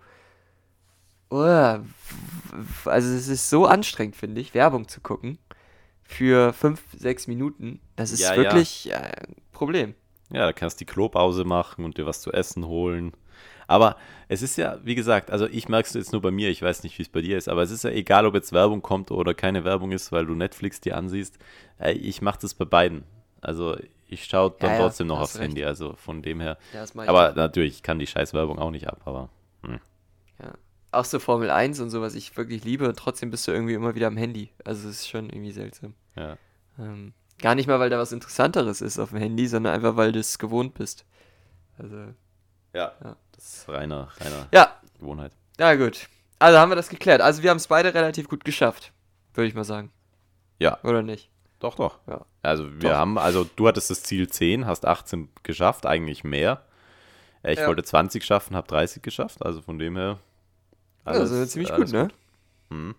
[1.31, 5.39] W- also, es ist so anstrengend, finde ich, Werbung zu gucken.
[6.03, 7.81] Für fünf, sechs Minuten.
[7.97, 8.39] Das ist Ja, ja.
[8.43, 9.95] wirklich äh, ein Problem.
[10.33, 13.13] ja, da kannst du die Klopause machen und dir was zu essen holen.
[13.69, 16.61] Aber es ist ja, wie gesagt, also ich merke es jetzt nur bei mir, ich
[16.61, 18.83] weiß nicht, wie es bei dir ist, aber es ist ja egal, ob jetzt Werbung
[18.83, 21.39] kommt oder keine Werbung ist, weil du Netflix dir ansiehst.
[21.95, 23.05] Ich mache das bei beiden.
[23.41, 23.77] Also
[24.09, 25.45] ich schaue dann Ja, ja, trotzdem noch aufs recht.
[25.45, 26.59] Handy, also von dem her.
[26.75, 29.29] Ja, Aber natürlich, ich kann die scheiß Werbung auch nicht ab, aber
[29.67, 29.79] Ja.
[30.93, 33.75] Auch so Formel 1 und so, was ich wirklich liebe, und trotzdem bist du irgendwie
[33.75, 34.51] immer wieder am Handy.
[34.65, 35.95] Also, es ist schon irgendwie seltsam.
[36.17, 36.37] ja.
[36.79, 40.13] Ähm, gar nicht mal, weil da was Interessanteres ist auf dem Handy, sondern einfach, weil
[40.13, 41.05] du es gewohnt bist.
[41.79, 41.97] Also,
[42.73, 43.17] Ja, Ja.
[43.33, 45.33] das ist reiner, reiner ja, Gewohnheit.
[45.59, 46.09] na gut.
[46.39, 47.21] Also haben wir das geklärt.
[47.21, 48.93] Also wir haben es beide relativ gut geschafft,
[49.35, 49.91] würde ich mal sagen.
[50.59, 50.79] Ja.
[50.85, 51.29] Oder nicht?
[51.59, 51.99] Doch, doch.
[52.07, 52.25] Ja.
[52.43, 52.97] Also wir Doch.
[52.97, 56.63] haben, also du hattest das Ziel 10, hast 18 geschafft, eigentlich mehr.
[57.43, 57.67] Äh, Ich Ja.
[57.67, 60.19] wollte 20 schaffen, habe 30 geschafft, also von dem her.
[61.05, 62.09] Das ist ziemlich gut, ne?
[62.69, 62.95] Mhm.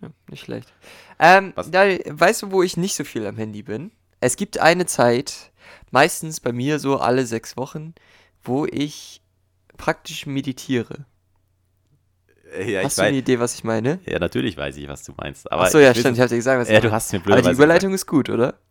[0.00, 0.72] Ja, nicht schlecht.
[1.18, 3.90] Ähm, da, weißt du, wo ich nicht so viel am Handy bin?
[4.20, 5.50] Es gibt eine Zeit,
[5.90, 7.94] meistens bei mir so alle sechs Wochen,
[8.42, 9.20] wo ich
[9.76, 11.04] praktisch meditiere.
[12.66, 13.98] Ja, Hast du eine weiß, Idee, was ich meine?
[14.04, 15.50] ja, natürlich weiß ich, was du meinst.
[15.50, 17.24] Aber Achso, ja, stimmt, ich hab dir gesagt, was ich Ja, du hast mir Aber
[17.24, 18.48] blöderweise die Überleitung ist gut, oder?
[18.48, 18.62] gesagt.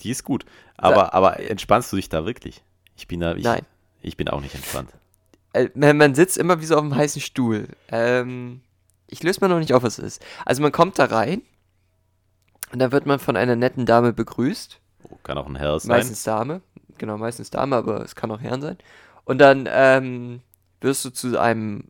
[0.00, 0.44] Die ist gut.
[0.76, 2.62] Aber, aber entspannst du dich da wirklich?
[2.96, 3.62] Ich bin da, ich, Nein.
[4.02, 4.90] ich bin auch nicht entspannt.
[5.54, 7.68] Äh, man, sitzt immer wie so auf einem heißen Stuhl.
[7.88, 8.60] Ähm,
[9.06, 10.24] ich löse mal noch nicht auf, was es ist.
[10.44, 11.42] Also man kommt da rein
[12.72, 14.80] und dann wird man von einer netten Dame begrüßt.
[15.22, 15.88] Kann auch ein Herr sein.
[15.96, 16.60] Meistens Dame.
[16.98, 18.78] Genau, meistens Dame, aber es kann auch Herren sein.
[19.24, 20.42] Und dann ähm,
[20.80, 21.84] wirst du zu einem,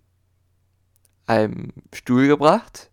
[1.27, 2.91] einem Stuhl gebracht.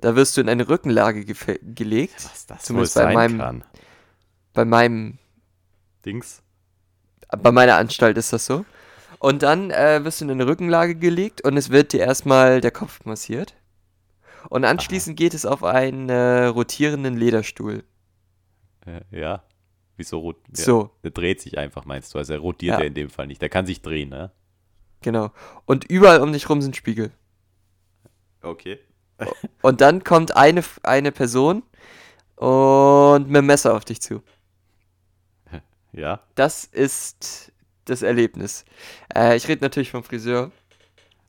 [0.00, 2.14] Da wirst du in eine Rückenlage gefe- gelegt.
[2.24, 3.64] Was das Zumindest wohl bei sein meinem- kann.
[4.52, 5.18] Bei meinem,
[6.04, 6.42] Dings.
[7.36, 8.64] bei meiner Anstalt ist das so.
[9.24, 12.70] Und dann äh, wirst du in eine Rückenlage gelegt und es wird dir erstmal der
[12.70, 13.54] Kopf massiert.
[14.50, 17.84] Und anschließend geht es auf einen äh, rotierenden Lederstuhl.
[18.84, 19.42] Äh, ja.
[19.96, 20.36] Wieso rot?
[20.52, 22.18] So, Der dreht sich einfach, meinst du?
[22.18, 22.80] Also er rotiert Ja.
[22.80, 23.40] ja in dem Fall nicht.
[23.40, 24.30] Der kann sich drehen, ne?
[25.00, 25.30] genau.
[25.64, 27.10] Und überall um dich rum sind Spiegel.
[28.42, 28.78] Okay.
[29.62, 31.62] Und dann kommt eine, eine Person
[32.36, 34.22] und mit dem Messer auf dich zu.
[35.92, 36.20] Ja.
[36.34, 37.53] Das ist
[37.84, 38.64] das Erlebnis.
[39.14, 40.50] Äh, ich rede natürlich vom Friseur.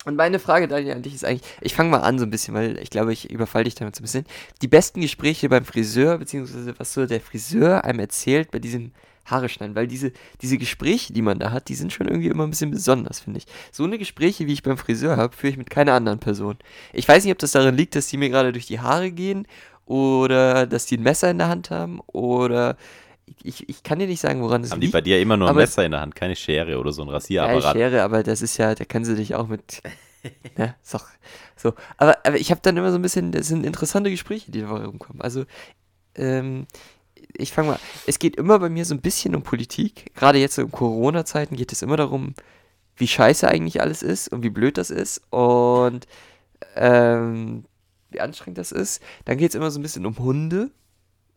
[0.06, 2.54] Und meine Frage, Daniel, an dich ist eigentlich, ich fange mal an so ein bisschen,
[2.54, 4.26] weil ich glaube, ich überfall dich damit so ein bisschen.
[4.62, 8.92] Die besten Gespräche beim Friseur, beziehungsweise was so der Friseur einem erzählt bei diesem
[9.26, 12.44] Haare schneiden, weil diese, diese Gespräche, die man da hat, die sind schon irgendwie immer
[12.44, 13.48] ein bisschen besonders, finde ich.
[13.72, 16.58] So eine Gespräche, wie ich beim Friseur habe, führe ich mit keiner anderen Person.
[16.94, 19.48] Ich weiß nicht, ob das daran liegt, dass die mir gerade durch die Haare gehen
[19.86, 22.78] oder dass die ein Messer in der Hand haben oder
[23.44, 24.94] ich, ich kann dir nicht sagen, woran es Haben die liegt.
[24.94, 27.14] bei dir immer nur ein Messer in der Hand, keine Schere oder so ein Ja,
[27.16, 27.74] Rasierapparat?
[27.76, 29.82] Schere, aber das ist ja, da können sie dich auch mit.
[30.58, 31.08] ne, doch
[31.56, 31.74] so.
[31.98, 34.70] Aber, aber ich habe dann immer so ein bisschen, das sind interessante Gespräche, die da
[34.70, 35.22] rumkommen.
[35.22, 35.46] Also,
[36.16, 36.68] ähm,
[37.38, 40.14] ich fange mal, es geht immer bei mir so ein bisschen um Politik.
[40.16, 42.34] Gerade jetzt so in Corona-Zeiten geht es immer darum,
[42.98, 46.08] wie scheiße eigentlich alles ist und wie blöd das ist und
[46.76, 47.66] ähm,
[48.10, 49.02] wie anstrengend das ist.
[49.26, 50.72] Dann geht es immer so ein bisschen um Hunde.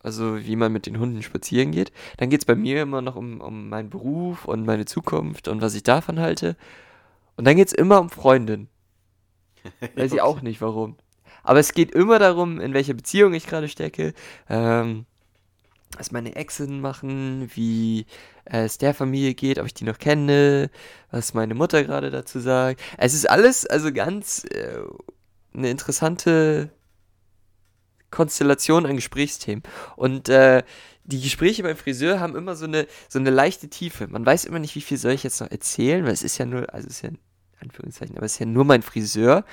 [0.02, 1.92] Also wie man mit den Hunden spazieren geht.
[2.18, 5.60] Dann geht es bei mir immer noch um, um meinen Beruf und meine Zukunft und
[5.60, 6.56] was ich davon halte.
[7.36, 8.68] Und dann geht es immer um Freundin.
[9.96, 10.96] Weiß ich auch nicht warum.
[11.42, 14.12] Aber es geht immer darum, in welcher Beziehung ich gerade stecke,
[14.48, 15.06] ähm,
[15.96, 18.06] was meine Exen machen, wie
[18.44, 20.70] äh, es der Familie geht, ob ich die noch kenne,
[21.10, 22.80] was meine Mutter gerade dazu sagt.
[22.98, 24.80] Es ist alles also ganz äh,
[25.54, 26.70] eine interessante
[28.10, 29.62] Konstellation an Gesprächsthemen.
[29.96, 30.62] Und äh,
[31.04, 34.08] die Gespräche beim Friseur haben immer so eine, so eine leichte Tiefe.
[34.08, 36.44] Man weiß immer nicht, wie viel soll ich jetzt noch erzählen, weil es ist ja
[36.44, 37.18] nur, also es ist ja in
[37.60, 39.44] Anführungszeichen, aber es ist ja nur mein Friseur.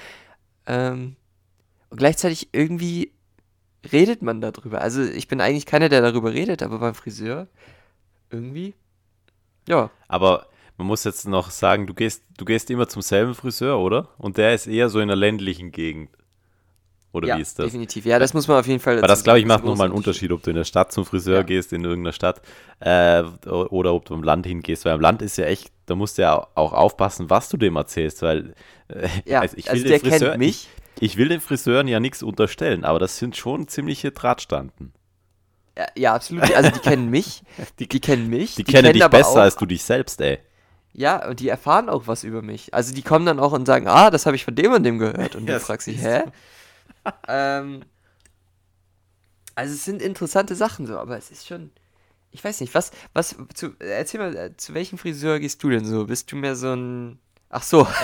[0.68, 1.16] Ähm,
[1.90, 3.14] und gleichzeitig irgendwie
[3.92, 4.82] redet man darüber.
[4.82, 7.48] Also ich bin eigentlich keiner, der darüber redet, aber beim Friseur
[8.30, 8.74] irgendwie,
[9.68, 9.92] ja.
[10.08, 14.10] Aber man muss jetzt noch sagen, du gehst, du gehst immer zum selben Friseur, oder?
[14.18, 16.10] Und der ist eher so in der ländlichen Gegend.
[17.16, 17.66] Oder ja, wie ist das?
[17.66, 18.06] definitiv.
[18.06, 19.96] Ja, das muss man auf jeden Fall Weil dazu das, glaube ich, macht nochmal einen.
[19.96, 21.44] Unterschied, ob du in der Stadt zum Friseur Ja.
[21.44, 22.42] gehst, in irgendeiner Stadt,
[22.80, 24.86] äh, oder ob du im Land hingehst.
[24.86, 27.76] Weil im Land ist ja echt, da musst du ja auch aufpassen, was du dem
[27.78, 28.54] erzählst, weil
[28.90, 30.68] äh, Ja, also ich will also den der Friseur, kennt mich.
[31.00, 34.94] Ich, ich will den Friseuren ja nichts unterstellen, aber das sind schon ziemliche Drahtstanden.
[35.78, 36.54] Ja, ja, absolut.
[36.56, 37.44] Also die kennen mich.
[37.80, 38.56] Die- Die, kennen mich.
[38.56, 40.40] Die, kennen dich aber besser auch, als du dich selbst, ey.
[40.94, 42.74] Ja, und die erfahren auch was über mich.
[42.74, 44.98] Also die kommen dann auch und sagen, ah, das habe ich von dem und dem
[45.00, 45.36] gehört.
[45.36, 46.22] Und du fragst dich, hä?
[47.28, 47.84] Ähm,
[49.56, 51.72] also es sind interessante Sachen so, aber es ist schon,
[52.32, 55.86] ich weiß nicht, was, was, zu, erzähl mal, äh, zu welchem Friseur gehst du denn
[55.86, 56.06] so?
[56.06, 57.88] Bist du mehr so ein, ach so,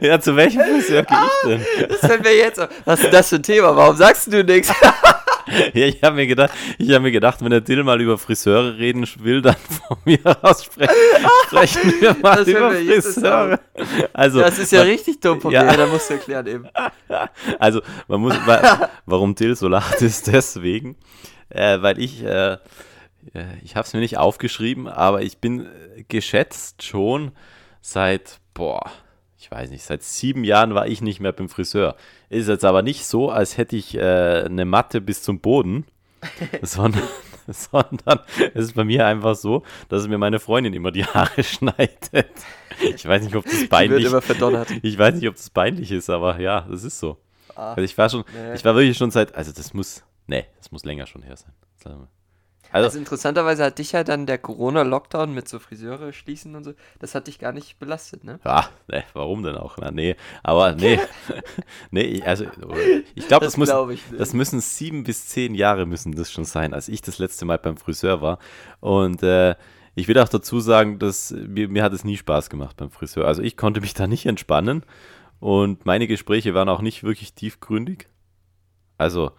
[0.00, 1.88] Ja, zu welchem Friseur gehe ich denn?
[1.88, 2.68] das fällt mir jetzt auf.
[2.84, 3.76] Was ist das für ein Thema?
[3.76, 4.72] Warum sagst du nichts?
[5.74, 8.78] Ja, ich habe mir gedacht, ich habe mir gedacht, wenn der Dill mal über Friseure
[8.78, 9.56] reden will, dann
[9.88, 10.94] von mir aus sprechen,
[11.46, 13.60] sprechen wir mal Das über Friseure.
[14.12, 15.64] Also, Das ist ja man, richtig dumm von Ja.
[15.64, 16.68] mir, da musst du erklären eben.
[17.58, 20.96] also man muss, wa- warum Dill so lacht, ist deswegen,
[21.50, 22.58] äh, weil ich, äh, äh,
[23.62, 27.32] ich habe es mir nicht aufgeschrieben, aber ich bin äh, geschätzt schon
[27.80, 28.90] seit, boah,
[29.38, 31.96] ich weiß nicht, seit sieben Jahren war ich nicht mehr beim Friseur.
[32.34, 35.84] Ist jetzt aber nicht so, als hätte ich äh, eine Matte bis zum Boden,
[36.62, 37.02] sondern,
[37.46, 38.20] sondern
[38.54, 42.32] es ist bei mir einfach so, dass mir meine Freundin immer die Haare schneidet.
[42.80, 44.68] Ich weiß nicht, ob das peinlich verdonnert.
[44.82, 47.18] ich weiß nicht, ob das peinlich ist, aber ja, das ist so.
[47.54, 48.54] Ah, Also ich war schon, nee.
[48.54, 51.52] ich war wirklich schon seit, also das muss, nee, das muss länger schon her sein.
[52.74, 56.72] Also, Also interessanterweise hat dich ja dann der Corona-Lockdown mit so Friseure schließen und so,
[56.98, 58.40] das hat dich gar nicht belastet, ne?
[58.44, 59.76] ja, nee, warum denn auch?
[59.80, 60.98] Na, nee, aber nee,
[61.92, 62.46] nee, also
[63.14, 64.20] ich glaube, das, muss, glaub ich nicht.
[64.20, 67.58] das müssen sieben bis zehn Jahre müssen das schon sein, als ich das letzte Mal
[67.58, 68.40] beim Friseur war.
[68.80, 69.54] Und äh,
[69.94, 73.28] ich will auch dazu sagen, dass mir, mir hat es nie Spaß gemacht beim Friseur.
[73.28, 74.82] Also ich konnte mich da nicht entspannen
[75.38, 78.08] und meine Gespräche waren auch nicht wirklich tiefgründig.
[78.98, 79.30] Also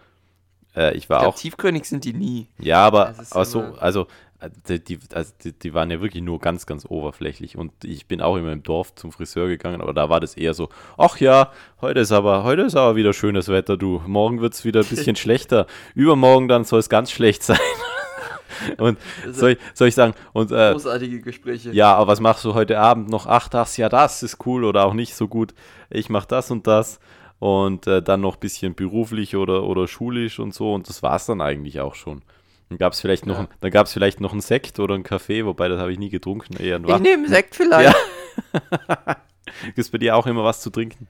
[0.76, 2.48] äh, ich war Ich auch glaub, tiefgründig sind die nie.
[2.58, 4.06] Ja, aber, Es ist aber so, also
[4.40, 7.56] äh, die, die, also die, die waren ja wirklich nur ganz, ganz oberflächlich.
[7.56, 10.54] Und ich bin auch immer im Dorf zum Friseur gegangen, aber da war das eher
[10.54, 14.02] so, ach ja, heute ist aber, heute ist aber wieder schönes Wetter, du.
[14.06, 15.66] Morgen wird es wieder ein bisschen schlechter.
[15.94, 17.58] Übermorgen dann soll es ganz schlecht sein.
[18.78, 18.98] Und
[19.30, 21.72] soll ich, soll ich sagen, und äh, Großartige Gespräche.
[21.72, 23.26] ja, aber was machst du heute Abend noch?
[23.26, 25.52] Ach, das, ja, das ist cool oder auch nicht so gut.
[25.90, 26.98] Ich mach das und das.
[27.38, 30.72] Und äh, dann noch ein bisschen beruflich oder, oder schulisch und so.
[30.72, 32.22] Und das war es dann eigentlich auch schon.
[32.70, 33.40] Dann gab es vielleicht, noch Ja.
[33.42, 36.08] ein- dann gab's vielleicht noch einen Sekt oder einen Kaffee, wobei das habe ich nie
[36.10, 36.56] getrunken.
[36.56, 37.94] Eher Ich nehme Sekt vielleicht.
[39.74, 41.06] Gibt's bei dir auch immer was zu trinken?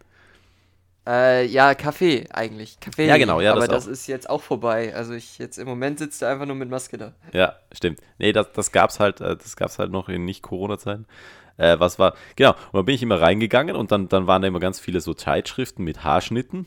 [1.08, 2.80] Äh, ja, Kaffee eigentlich.
[2.80, 3.06] Kaffee.
[3.06, 4.92] Ja, genau, ja, Aber das das, ist jetzt auch vorbei.
[4.94, 7.12] Also ich jetzt im Moment sitzt er einfach nur mit Maske da.
[7.32, 8.00] Ja, stimmt.
[8.18, 11.06] Nee, das, das gab's halt, äh, das gab's halt noch in Nicht-Corona-Zeiten.
[11.56, 14.48] Äh, was war, genau, und dann bin ich immer reingegangen und dann, dann waren da
[14.48, 16.66] immer ganz viele so Zeitschriften mit Haarschnitten.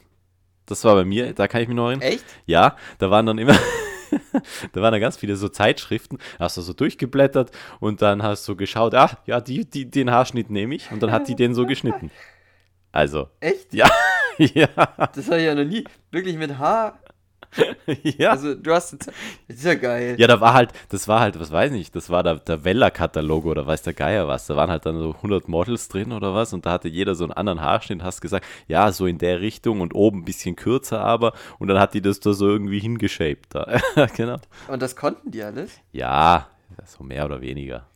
[0.66, 2.08] Das war bei mir, da kann ich mich noch erinnern.
[2.08, 2.26] Echt?
[2.46, 3.54] Ja, da waren dann immer,
[4.74, 8.56] da waren dann ganz viele so Zeitschriften, hast du so durchgeblättert und dann hast du
[8.56, 11.66] geschaut, ah, ja, die, die, den Haarschnitt nehme ich und dann hat die den so
[11.66, 12.12] geschnitten.
[12.92, 13.74] Also, Echt?
[13.74, 13.88] ja,
[14.38, 14.68] ja,
[15.14, 15.84] Das habe ich ja noch nie.
[16.12, 17.00] Wirklich mit Haar.
[18.04, 18.32] ja.
[18.32, 18.94] Also du hast.
[19.48, 20.16] Das ist ja geil.
[20.20, 23.46] Ja, da war halt, das war halt, was weiß ich das war der, der Weller-Katalog
[23.46, 24.48] oder weiß der Geier was.
[24.48, 27.24] Da waren halt dann so 100 Models drin oder was und da hatte jeder so
[27.24, 31.02] einen anderen Haarschnitt, hast gesagt, ja, so in der Richtung und oben ein bisschen kürzer
[31.02, 33.80] aber und dann hat die das da so irgendwie hingeshaped da.
[34.16, 34.38] genau.
[34.68, 35.72] Und das konnten die alles?
[35.92, 36.48] Ja,
[36.86, 37.88] so mehr oder weniger.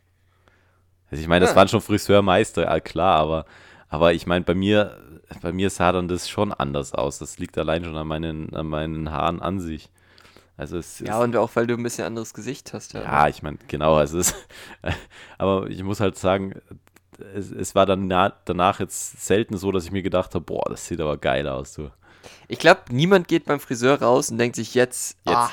[1.10, 1.56] Also ich meine, das Ja.
[1.56, 3.44] waren schon Friseurmeister, ja, klar, aber,
[3.88, 4.98] aber ich meine, bei mir,
[5.42, 7.18] bei mir sah dann das schon anders aus.
[7.18, 9.90] Das liegt allein schon an meinen, an meinen Haaren an sich.
[10.56, 12.92] Also es Ja, und auch weil du ein bisschen anderes Gesicht hast.
[12.94, 14.34] Ja, ja, ich meine, genau, es ist,
[15.38, 16.60] aber ich muss halt sagen,
[17.34, 20.64] es, es war dann na, danach jetzt selten so, dass ich mir gedacht habe, boah,
[20.68, 21.90] das sieht aber geil aus, du.
[22.48, 25.36] Ich glaube, niemand geht beim Friseur raus und denkt sich jetzt, Jetzt.
[25.36, 25.50] ah,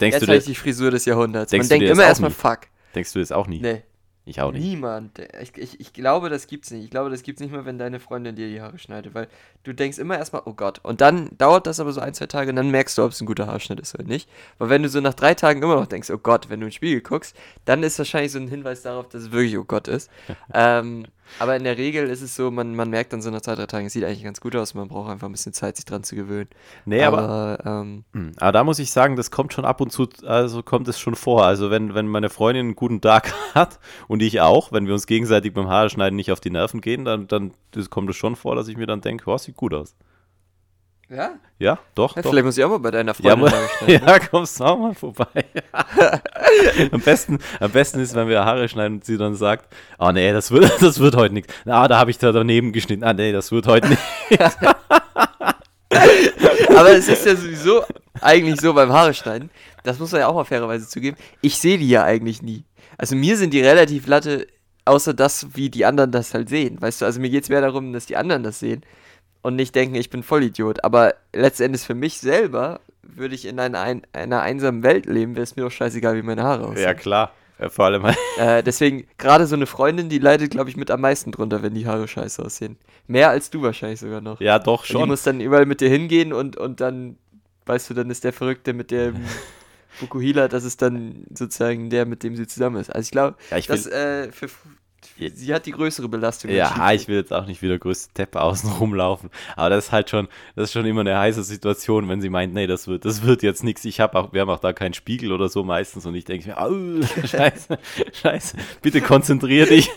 [0.00, 1.50] Denkst jetzt du, dir, ich die Frisur des Jahrhunderts.
[1.50, 2.36] Denkst Man du denkt immer erstmal, nie?
[2.36, 2.60] fuck.
[2.94, 3.60] denkst du das auch nie?
[3.60, 3.82] Nee,
[4.28, 4.64] Ich auch nicht.
[4.64, 5.20] niemand.
[5.40, 6.82] Ich, ich, ich glaube, das gibt's nicht.
[6.82, 9.28] Ich glaube, das gibt's nicht mal, wenn deine Freundin dir die Haare schneidet, weil
[9.62, 10.80] du denkst immer erstmal, oh Gott.
[10.82, 13.20] Und dann dauert das aber so ein, zwei Tage und dann merkst du, ob es
[13.20, 14.28] ein guter Haarschnitt ist oder nicht.
[14.58, 16.70] Weil wenn du so nach drei Tagen immer noch denkst, oh Gott, wenn du in
[16.70, 17.36] den Spiegel guckst,
[17.66, 20.10] dann ist wahrscheinlich so ein Hinweis darauf, dass es wirklich oh Gott ist.
[20.52, 21.06] ähm,
[21.38, 23.66] aber in der Regel ist es so, man, man merkt dann so nach zwei, drei
[23.66, 26.04] Tagen, es sieht eigentlich ganz gut aus, man braucht einfach ein bisschen Zeit, sich dran
[26.04, 26.48] zu gewöhnen.
[26.84, 29.90] Nee, aber, aber ähm, Hm, Aber da muss ich sagen, das kommt schon ab und
[29.92, 31.44] zu, also kommt es schon vor.
[31.44, 35.06] Also wenn, wenn meine Freundin einen guten Tag hat und ich auch, wenn wir uns
[35.06, 37.52] gegenseitig beim Haare schneiden nicht auf die Nerven gehen, dann, dann
[37.90, 39.94] kommt es schon vor, dass ich mir dann denke, oh, sieht gut aus.
[41.08, 42.30] Ja, Ja, doch, ja doch.
[42.30, 44.00] vielleicht muss ich auch mal bei deiner Ja, Freundin ne?
[44.06, 45.44] ja, kommst du auch mal vorbei.
[46.92, 50.32] am, besten, am besten ist, wenn wir Haare schneiden und sie dann sagt, oh nee,
[50.32, 51.52] das wird, das wird heute nichts.
[51.64, 53.04] Ah, da habe ich da daneben geschnitten.
[53.04, 54.02] Ah nee, das wird heute nicht.
[56.76, 57.84] Aber es ist ja sowieso
[58.20, 59.50] eigentlich so beim Haare schneiden,
[59.84, 62.64] das muss man ja auch mal fairerweise zugeben, ich sehe die ja eigentlich nie.
[62.98, 64.46] Also mir sind die relativ latte,
[64.84, 66.80] außer das, wie die anderen das halt sehen.
[66.80, 68.82] Weißt du, also mir geht es mehr darum, dass die anderen das sehen
[69.46, 70.82] und nicht denken, ich bin Vollidiot.
[70.84, 75.44] Aber letztendlich für mich selber würde ich in einer, ein, einer einsamen Welt leben, wäre
[75.44, 76.82] es mir doch scheißegal, wie meine Haare aussehen.
[76.82, 77.32] Ja, klar.
[77.58, 78.04] Ja, Vor allem,
[78.38, 81.74] Äh, deswegen, gerade so eine Freundin, die leidet, glaube ich, mit am meisten drunter, wenn
[81.74, 82.76] die Haare scheiße aussehen.
[83.06, 84.40] Mehr als du wahrscheinlich sogar noch.
[84.40, 85.08] ja, doch Und Die schon.
[85.08, 87.16] muss dann überall mit dir hingehen und, und dann,
[87.66, 89.14] weißt du, dann ist der Verrückte mit dem
[89.90, 92.90] Fukuhila, das ist dann sozusagen der, mit dem sie zusammen ist.
[92.90, 94.48] Also ich glaube, Ja, ich will, das, äh, für.
[95.34, 96.50] Sie hat die größere Belastung.
[96.50, 99.30] Ja, ich will jetzt auch nicht wie der größte Teppe außen rumlaufen.
[99.56, 102.54] Aber das ist halt schon, das ist schon immer eine heiße Situation, wenn sie meint,
[102.54, 103.84] nee, das wird, das wird jetzt nichts.
[103.84, 106.48] Ich habe auch, wir haben auch da keinen Spiegel oder so meistens und ich denke
[106.48, 106.72] mir, au,
[107.24, 107.78] scheiße,
[108.12, 109.90] scheiße, bitte konzentrier dich.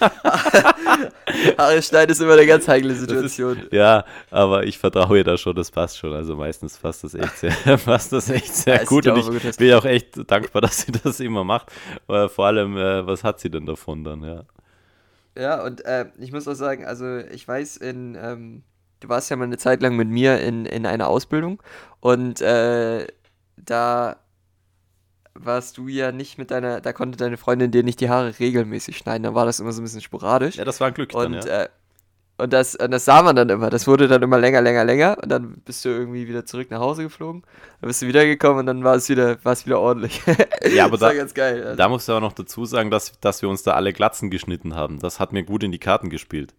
[1.58, 3.66] Haare schneiden ist immer eine ganz heikle Situation.
[3.70, 6.12] Ja, aber ich vertraue ihr da schon, das passt schon.
[6.12, 7.52] Also meistens passt das echt sehr,
[7.84, 11.20] passt das echt sehr Ja, gut und ich bin auch echt dankbar, dass sie das
[11.20, 11.70] immer macht.
[12.08, 14.44] Äh, vor allem, äh, was hat sie denn davon dann, ja?
[15.36, 18.62] Ja, und äh, ich muss auch sagen, also ich weiß, in, ähm,
[19.00, 21.62] du warst ja mal eine Zeit lang mit mir in, in einer Ausbildung
[22.00, 23.06] und äh,
[23.56, 24.16] da
[25.44, 28.96] warst du ja nicht mit deiner, da konnte deine Freundin dir nicht die Haare regelmäßig
[28.98, 30.56] schneiden, da war das immer so ein bisschen sporadisch.
[30.56, 31.62] Ja, das war ein Glück und, dann, ja.
[31.64, 31.68] äh,
[32.38, 33.68] und das, und das sah man dann immer.
[33.68, 35.16] Das wurde dann immer länger, länger, länger.
[35.20, 37.42] Und dann bist du irgendwie wieder zurück nach Hause geflogen.
[37.80, 40.22] Dann bist du wiedergekommen und dann war es wieder, war es wieder ordentlich.
[40.72, 41.64] Ja, aber das war da- ganz geil.
[41.64, 44.30] Also, Da musst du auch noch dazu sagen, dass, dass wir uns da alle Glatzen
[44.30, 45.00] geschnitten haben.
[45.00, 46.54] Das hat mir gut in die Karten gespielt.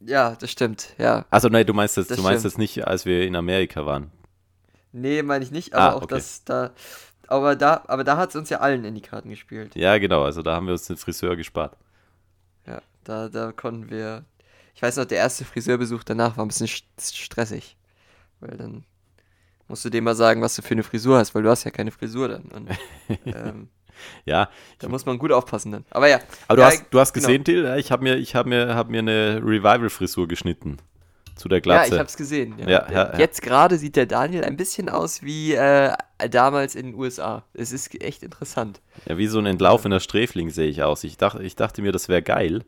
[0.00, 0.88] ja, das stimmt.
[0.98, 1.24] Ja.
[1.30, 2.52] Also nein, du meinst jetzt, Das du meinst stimmt.
[2.54, 4.10] jetzt nicht, als wir in Amerika waren.
[4.92, 6.14] Nee, meine ich nicht, aber Ah, auch okay.
[6.16, 6.70] das da.
[7.32, 9.74] Aber da, aber da hat es uns ja allen in die Karten gespielt.
[9.74, 11.76] Ja, genau, also da haben wir uns den Friseur gespart.
[12.66, 14.24] Ja, da, da konnten wir.
[14.74, 17.76] Ich weiß noch, der erste Friseurbesuch danach war ein bisschen st- stressig.
[18.40, 18.84] Weil dann
[19.68, 21.70] musst du dem mal sagen, was du für eine Frisur hast, weil du hast ja
[21.72, 22.44] keine Frisur dann.
[22.46, 22.70] Und,
[23.32, 23.70] ähm,
[24.24, 25.84] Ja, Da muss man gut aufpassen dann.
[25.90, 26.20] Aber ja.
[26.48, 27.14] aber du Ja, hast, du hast genau.
[27.14, 30.78] gesehen, Till, ich habe mir, ich hab mir, hab mir eine Revival-Frisur geschnitten.
[31.36, 31.94] Zu der Ja, Glatze.
[31.94, 32.54] ich hab's gesehen.
[32.58, 32.68] Ja.
[32.68, 33.18] Ja, ja, ja.
[33.18, 35.92] Jetzt gerade sieht der Daniel ein bisschen aus wie äh,
[36.30, 37.44] damals in den USA.
[37.54, 38.80] Es ist echt interessant.
[39.08, 41.04] Ja, wie so ein entlaufener Sträfling sehe ich aus.
[41.04, 42.64] Ich dachte, ich dachte mir, das wäre geil.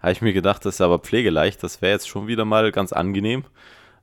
[0.00, 1.62] Habe ich mir gedacht, das ist aber pflegeleicht.
[1.62, 3.44] Das wäre jetzt schon wieder mal ganz angenehm.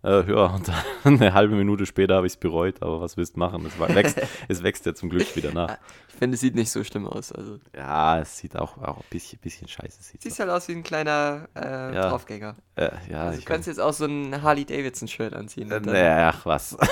[0.08, 0.76] Äh, ja, und dann
[1.22, 2.82] eine halbe Minute später habe ich es bereut.
[2.82, 3.66] Aber was willst du machen?
[3.66, 5.78] Es, wächst, es wächst ja zum Glück wieder nach.
[6.08, 7.32] Ich finde, es sieht nicht so schlimm aus.
[7.32, 10.02] Also, Ja, es sieht auch, auch ein bisschen, bisschen scheiße.
[10.02, 12.10] Sieht's siehst halt aus wie ein kleiner äh, Ja.
[12.10, 12.56] Draufgänger.
[12.76, 15.70] Äh, ja, Also, du ich kannst jetzt auch so ein Harley-Davidson-Shirt anziehen.
[15.72, 16.78] äh, nee, ach was.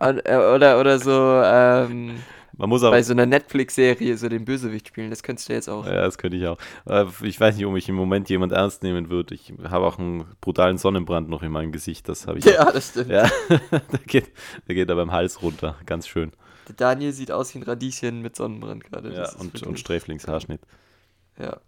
[0.00, 1.12] Äh, oder, oder so
[1.44, 2.22] ähm,
[2.60, 2.92] Man muss aber.
[2.92, 5.10] bei so einer Netflix-Serie so den Bösewicht spielen.
[5.10, 5.86] Das könntest du jetzt auch.
[5.86, 6.58] Ja, das könnte ich auch.
[6.86, 9.32] Äh, Ich weiß nicht, ob mich im Moment jemand ernst nehmen wird.
[9.32, 12.08] Ich habe auch einen brutalen Sonnenbrand noch in meinem Gesicht.
[12.08, 12.46] Das habe ich.
[12.46, 12.52] auch.
[12.52, 13.08] Ja, das stimmt.
[13.10, 13.28] Ja,
[13.70, 14.30] der geht,
[14.68, 15.76] der geht da beim Hals runter.
[15.86, 16.32] Ganz schön.
[16.68, 19.12] Der Daniel sieht aus wie ein Radieschen mit Sonnenbrand gerade.
[19.14, 20.60] Ja, und, und Sträflingshaarschnitt.
[21.38, 21.58] Ja,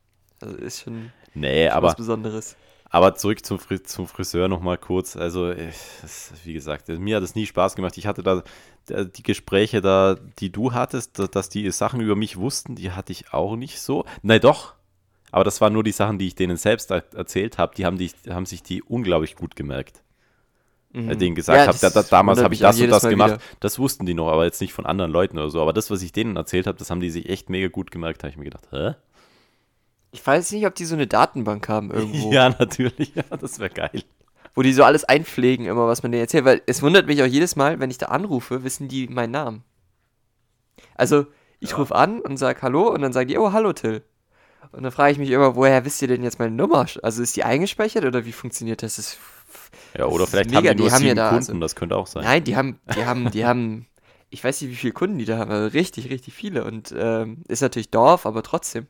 [0.41, 2.57] also ist schon Nee, was aber, Besonderes.
[2.91, 5.17] aber zurück zum, Fri zum Friseur nochmal kurz.
[5.17, 5.71] Also, äh,
[6.03, 7.97] das, wie gesagt, mir hat es nie Spaß gemacht.
[7.97, 8.43] Ich hatte da-
[8.89, 13.13] die Gespräche da, die du hattest, da- dass die Sachen über mich wussten, die hatte
[13.13, 14.05] ich auch nicht so.
[14.23, 14.75] Nein, doch.
[15.31, 17.75] Aber das waren nur die Sachen, die ich denen selbst er erzählt habe.
[17.75, 20.03] Die haben, die haben sich die unglaublich gut gemerkt.
[20.95, 23.31] Äh, denen gesagt Ja, habe, da, da, damals habe ich das und das Mal gemacht.
[23.31, 23.41] wieder.
[23.61, 25.63] Das wussten die noch, aber jetzt nicht von anderen Leuten oder so.
[25.63, 28.21] Aber das, was ich denen erzählt habe, das haben die sich echt mega gut gemerkt.
[28.23, 28.95] Da habe ich mir gedacht, hä?
[30.11, 33.15] Ich weiß nicht, ob die so eine Datenbank haben irgendwo, Ja, natürlich.
[33.15, 34.03] Ja, das wäre geil.
[34.55, 36.45] Wo die so alles einpflegen, immer was man denen erzählt.
[36.45, 39.65] Weil es wundert mich auch jedes Mal, wenn ich da anrufe, wissen die meinen Namen.
[40.95, 41.27] Also,
[41.61, 44.03] ich rufe an und sage Hallo und dann sagen die, oh, hallo Till.
[44.73, 46.87] Und dann frage ich mich immer, woher wisst ihr denn jetzt meine Nummer?
[47.03, 48.97] Also ist die eingespeichert oder wie funktioniert das?
[48.97, 49.19] das
[49.97, 51.75] Ja, oder vielleicht mega, haben die nur die haben ja sieben da, Kunden, also- das
[51.77, 52.25] könnte auch sein.
[52.25, 53.87] nein, die haben, die haben, die haben,
[54.31, 56.65] ich weiß nicht, wie viele Kunden die da haben, aber richtig, richtig viele.
[56.65, 58.87] Und ähm, ist natürlich Dorf, aber trotzdem.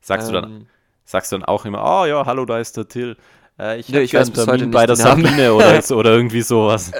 [0.00, 0.66] Sagst, du dann, Ähm,
[1.04, 3.16] sagst du dann auch immer, oh ja, hallo, da ist der Till.
[3.58, 4.94] Äh, ich habe ich weiß bis heute nicht bei der.
[4.96, 6.92] Sabine oder, so, oder irgendwie sowas.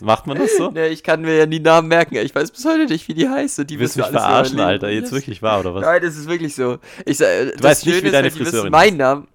[0.00, 0.70] Macht man das so?
[0.70, 2.16] Ne, ich kann mir ja die Namen merken.
[2.16, 3.58] Ich weiß bis heute nicht, wie die heißt.
[3.58, 4.60] Die Du willst wissen mich mein verarschen.
[4.60, 4.90] Alter.
[4.90, 5.82] Jetzt wirklich wahr, oder was?
[5.82, 6.78] Nein, das ist wirklich so.
[7.04, 9.28] Ich äh, das weißt nicht, wie ist deine wissen Friseurin meinen Namen.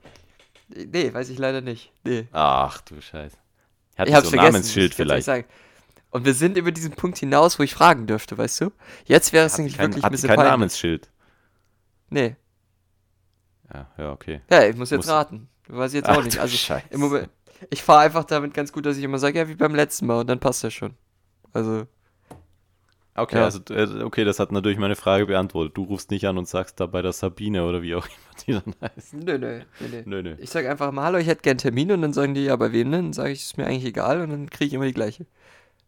[0.70, 1.92] Nee, weiß ich leider nicht.
[2.04, 2.28] Nee.
[2.32, 3.36] Ach du Scheiße.
[3.98, 4.54] Hat Ich hab's so ein vergessen.
[4.54, 5.26] Namensschild vielleicht.
[5.26, 5.46] sagen.
[6.12, 8.72] Und wir sind über diesen Punkt hinaus, wo ich fragen dürfte, weißt du?
[9.06, 10.52] Jetzt wäre es nämlich kein, wirklich ein bisschen kein peinlich.
[10.52, 11.10] Namensschild.
[12.10, 12.36] Nee.
[13.74, 14.42] Ja, ja, okay.
[14.50, 15.50] Ja, ich muss jetzt Muss- raten.
[15.70, 16.38] Weiß ich jetzt Ach auch nicht.
[16.40, 16.88] Also Scheiße.
[16.90, 17.30] im Moment,
[17.70, 20.20] ich fahre einfach damit ganz gut, dass ich immer sage, ja, wie beim letzten Mal
[20.22, 20.94] und dann passt das schon.
[21.54, 21.86] Also,
[23.16, 23.44] Okay, Ja.
[23.46, 25.76] also äh, okay, das hat natürlich meine Frage beantwortet.
[25.76, 28.16] Du rufst nicht an und sagst da bei der Sabine oder wie auch immer
[28.48, 29.14] die dann heißt.
[29.14, 29.62] nö, nö,
[30.06, 30.36] nö, nö.
[30.40, 32.72] Ich sage einfach mal, hallo, ich hätte gern Termin und dann sagen die, ja, bei
[32.72, 33.06] wem denn?
[33.08, 35.26] Dann sage ich, ist mir eigentlich egal und dann kriege ich immer die gleiche.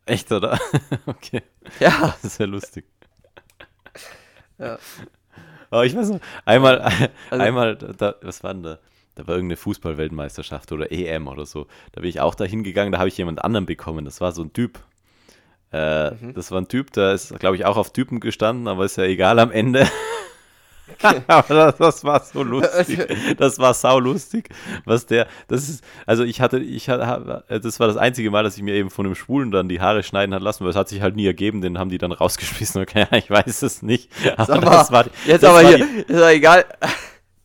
[0.06, 0.60] Echt, oder?
[1.06, 1.42] okay,
[1.80, 2.16] Ja.
[2.22, 2.86] das ist ja lustig.
[4.58, 4.78] Ja.
[5.70, 6.82] Aber ich weiß noch, einmal,
[7.30, 8.80] Also- einmal, da, was war denn da?
[9.22, 11.68] Da war irgendeine Fußball-Weltmeisterschaft oder EM oder so.
[11.92, 14.04] Da bin ich auch da hingegangen, da habe ich jemand anderen bekommen.
[14.04, 14.80] Das war so ein Typ.
[15.72, 16.34] Äh, Mhm.
[16.34, 19.04] Das war ein Typ, der ist, glaube ich, auch auf Typen gestanden, aber ist ja
[19.04, 19.88] egal am Ende.
[21.28, 23.00] aber das, das war so lustig.
[23.38, 24.50] Das war saulustig,
[24.86, 28.58] was der, das ist, also ich hatte, ich hatte, das war das einzige Mal, dass
[28.58, 30.90] ich mir eben von einem Schwulen dann die Haare schneiden hat lassen, weil es hat
[30.90, 32.82] sich halt nie ergeben, den haben die dann rausgeschmissen.
[32.82, 34.10] Okay, ich weiß es nicht.
[34.38, 36.66] Aber mal, das war, Jetzt das aber war hier, Die, ist doch egal.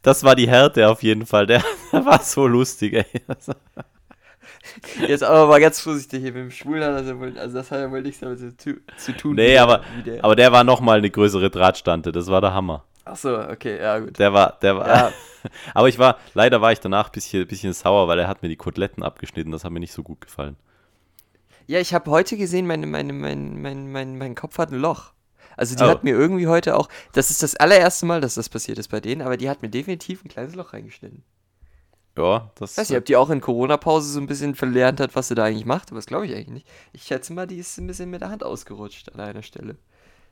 [0.07, 1.49] Das war die Härte auf jeden Fall.
[1.49, 3.05] Der, der war so lustig, ey.
[5.07, 8.03] Jetzt aber mal ganz vorsichtig hier mit dem Schwulen, wohl, also das hat ja wohl
[8.03, 9.35] nichts damit zu, zu tun.
[9.35, 10.25] Nee, aber- der.
[10.25, 12.12] aber der war nochmal eine größere Drahtstante.
[12.12, 12.85] Das war der Hammer.
[13.05, 14.16] Ach so, okay, ja gut.
[14.19, 14.88] Der war, der war.
[14.88, 15.12] Ja.
[15.75, 18.49] aber ich war, leider war ich danach ein bisschen, bisschen sauer, weil er hat mir
[18.49, 19.51] die Koteletten abgeschnitten.
[19.51, 20.57] Das hat mir nicht so gut gefallen.
[21.66, 25.12] Ja, ich habe heute gesehen, meine, meine, mein, mein, mein, mein Kopf hat ein Loch.
[25.57, 25.88] Also die Oh.
[25.88, 29.01] hat mir irgendwie heute auch, das ist das allererste Mal, dass das passiert ist bei
[29.01, 31.23] denen, aber die hat mir definitiv ein kleines Loch reingeschnitten.
[32.19, 32.73] Ja, das.
[32.73, 35.35] Ich weiß nicht, ob die auch in Corona-Pause so ein bisschen verlernt hat, was sie
[35.35, 36.69] da eigentlich macht, aber das glaube ich eigentlich nicht.
[36.92, 39.77] Ich schätze mal, die ist ein bisschen mit der Hand ausgerutscht an einer Stelle.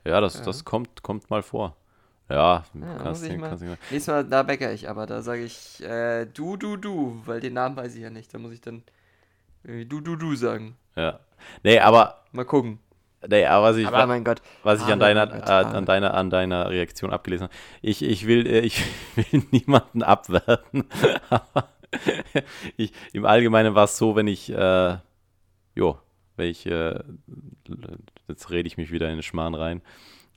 [0.04, 0.44] Ja, das, Ja.
[0.44, 1.76] das kommt, kommt mal vor.
[2.30, 3.78] Ja, Ja, kannst, muss ich du- mal- kannst du mal.
[3.90, 7.52] Nächstes Mal, da bäcker ich, aber da sage ich äh, du, du, du, weil den
[7.52, 8.32] Namen weiß ich ja nicht.
[8.32, 8.82] Da muss ich dann
[9.62, 10.76] irgendwie du, du, du sagen.
[10.96, 11.20] Ja.
[11.62, 12.78] Nee, aber, Mal gucken.
[13.28, 14.40] Nee, aber was ich, Aber mein Gott.
[14.62, 18.26] was ich an deiner, Gott, äh, an deiner, an deiner Reaktion abgelesen habe, ich, ich
[18.26, 18.82] will, äh, ich
[19.16, 20.84] will niemanden abwerten.
[21.30, 21.68] aber
[22.76, 24.96] ich, im Allgemeinen war es so, wenn ich, äh,
[25.74, 25.98] jo,
[26.36, 26.98] wenn ich, äh,
[28.28, 29.82] jetzt rede ich mich wieder in den Schmarrn rein.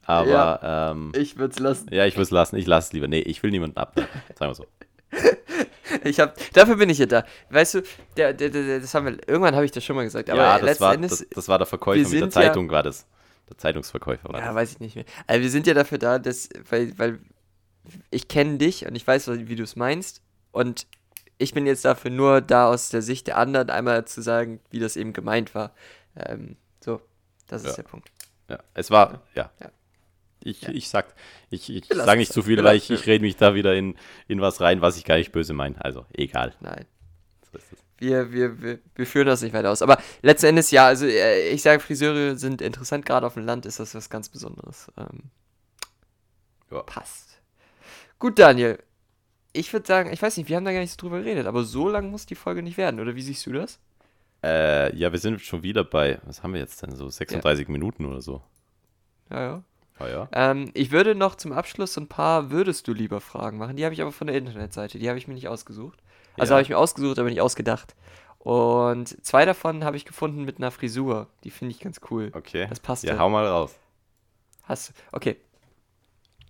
[0.05, 0.91] Aber, Ja.
[0.91, 1.87] ähm, Ich würde es lassen.
[1.93, 3.07] ja, ich will es lassen, ich lasse es lieber.
[3.07, 4.21] Nee, ich will niemanden abwerten.
[4.35, 4.65] Sagen wir so.
[6.03, 7.25] Ich hab, dafür bin ich ja da.
[7.49, 7.81] Weißt du,
[8.15, 10.29] der, der, der, das haben wir, irgendwann habe ich das schon mal gesagt.
[10.29, 12.69] Aber ja, das war, Endes, das, das war der Verkäufer mit der sind ja- Zeitung,
[12.69, 13.05] war das.
[13.49, 14.55] Der Zeitungsverkäufer war Ja, das.
[14.55, 15.05] weiß ich nicht mehr.
[15.25, 17.19] Also wir sind ja dafür da, dass, weil, weil
[18.11, 20.21] ich kenne dich und ich weiß, wie du es meinst.
[20.51, 20.85] Und
[21.37, 24.79] ich bin jetzt dafür nur da aus der Sicht der anderen einmal zu sagen, wie
[24.79, 25.71] das eben gemeint war.
[26.15, 26.99] Ähm, so,
[27.47, 27.75] das ist Ja.
[27.77, 28.09] der Punkt.
[28.49, 29.49] Ja, es war, ja.
[29.61, 29.69] Ja.
[30.47, 30.69] Ich, Ja.
[30.69, 31.13] ich sag,
[31.49, 33.95] ich, ich sage nicht zu viel, weil ich, ich rede mich da wieder in,
[34.27, 35.83] in was rein, was ich gar nicht böse meine.
[35.83, 36.53] Also, egal.
[36.61, 36.85] Nein.
[37.51, 37.79] So ist es.
[37.99, 39.81] Wir, wir, wir, wir führen das nicht weiter aus.
[39.81, 43.65] Aber letzten Endes, ja, also äh, ich sage, Friseure sind interessant, gerade auf dem Land
[43.65, 44.91] ist das was ganz Besonderes.
[44.97, 45.31] Ähm,
[46.71, 46.81] Ja.
[46.83, 47.39] Passt.
[48.19, 48.79] Gut, Daniel.
[49.53, 51.63] Ich würde sagen, ich weiß nicht, wir haben da gar nicht so drüber geredet, aber
[51.63, 53.79] so lang muss die Folge nicht werden, oder wie siehst du das?
[54.43, 58.05] Äh, ja, wir sind schon wieder bei, was haben wir jetzt denn, so 36 Minuten
[58.05, 58.43] oder so.
[59.31, 59.63] Ja, ja.
[59.99, 60.29] Ah ja.
[60.31, 63.75] Ähm, ich würde noch zum Abschluss so ein paar Würdest du lieber Fragen machen.
[63.77, 64.99] Die habe ich aber von der Internetseite.
[64.99, 65.99] Die habe ich mir nicht ausgesucht.
[66.37, 66.55] Also Ja.
[66.57, 67.95] habe ich mir ausgesucht, aber nicht ausgedacht.
[68.39, 71.27] Und zwei davon habe ich gefunden mit einer Frisur.
[71.43, 72.31] Die finde ich ganz cool.
[72.33, 72.67] Okay.
[72.69, 73.19] Das passt Ja, ja.
[73.19, 73.75] hau mal raus.
[74.63, 74.93] Hast du.
[75.11, 75.37] Okay.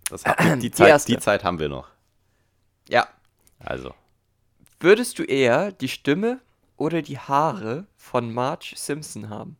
[0.09, 1.87] Das, ha- die, Zeit, die Zeit haben wir noch.
[2.89, 3.07] Ja.
[3.59, 3.93] Also,
[4.79, 6.39] Würdest du eher die Stimme
[6.75, 9.57] oder die Haare von Marge Simpson haben?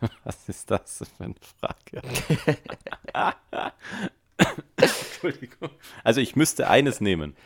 [0.24, 2.02] was ist das für eine Frage?
[4.76, 5.70] Entschuldigung.
[6.04, 7.36] Also, ich müsste eines nehmen.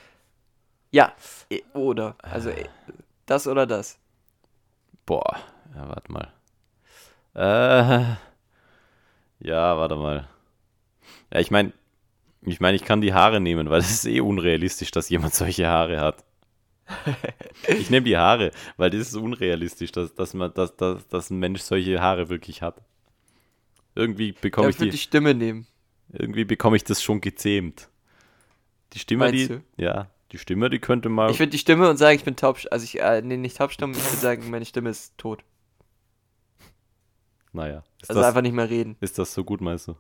[0.91, 1.13] Ja.
[1.51, 2.17] eh, Oder.
[2.23, 2.69] Also eh,
[3.27, 3.99] das oder das.
[5.07, 5.39] Boah,
[5.75, 6.33] ja, warte mal.
[7.35, 8.17] Äh,
[9.41, 10.29] ja, warte mal.
[11.33, 11.73] Ja, ich meine,
[12.43, 15.67] ich meine, ich kann die Haare nehmen, weil es ist eh unrealistisch, dass jemand solche
[15.67, 16.25] Haare hat.
[17.79, 21.39] Ich nehme die Haare, weil das ist unrealistisch, dass, dass, man, dass, dass, dass ein
[21.39, 22.83] Mensch solche Haare wirklich hat.
[23.95, 25.67] Irgendwie Ja, bekomme ich die, die Stimme nehmen.
[26.13, 27.89] irgendwie bekomme ich das schon gezähmt.
[28.93, 29.63] Die Stimme, Meinst die, du?
[29.77, 31.31] ja, die Stimme, die könnte mal.
[31.31, 32.59] Ich würde die Stimme und sagen, ich bin taub.
[32.71, 35.45] Also ich, äh, nee, nicht taubstumm, ich würde sagen, meine Stimme ist tot.
[37.53, 38.97] naja, Also das, einfach nicht mehr reden.
[39.01, 39.97] ist das so gut, meinst du?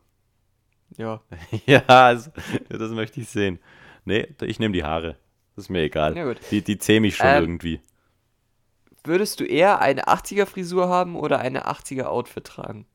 [0.97, 1.23] Ja.
[1.67, 2.31] Ja, also,
[2.71, 3.59] ja, das möchte ich sehen.
[4.05, 5.17] Nee, ich nehme die Haare.
[5.55, 6.17] Das ist mir egal.
[6.17, 6.39] Ja, gut.
[6.51, 7.81] Die, die zähme ich schon Ähm, irgendwie.
[9.05, 12.87] Würdest du eher eine 80er Frisur haben oder eine 80er Outfit tragen?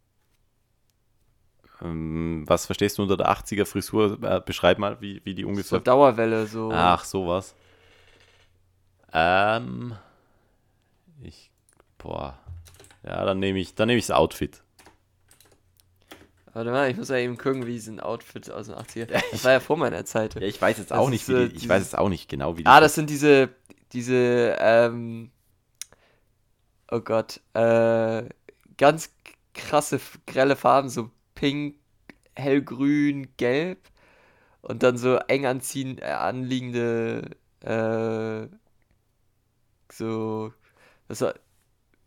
[1.82, 4.18] Ähm, was verstehst du unter der 80er Frisur?
[4.24, 5.80] Äh, beschreib mal, wie, wie die So ungefähr.
[5.80, 6.72] Dauerwelle, so.
[6.74, 7.56] Ach, sowas.
[9.14, 9.96] Ähm.
[11.22, 11.52] Ich.
[11.98, 12.38] Boah.
[13.04, 14.64] Ja, dann nehme ich, dann nehme ich das Outfit.
[16.58, 19.22] Warte mal, ich muss ja eben gucken, wie ein Outfit aus den 80er.
[19.32, 20.34] Das war ja vor meiner Zeit.
[20.34, 22.58] Ja, ich weiß jetzt Das auch nicht, wie die, ich weiß jetzt auch nicht genau,
[22.58, 22.68] wie die.
[22.68, 23.50] Ah, das sind diese,
[23.94, 25.30] diese, ähm,
[26.90, 28.24] oh Gott, äh,
[28.76, 29.12] ganz
[29.54, 31.76] krasse, grelle Farben, so pink,
[32.36, 33.78] hellgrün, gelb
[34.64, 38.48] und dann so eng anziehen, äh, anliegende, äh,
[39.94, 40.52] so,
[41.08, 41.36] das war,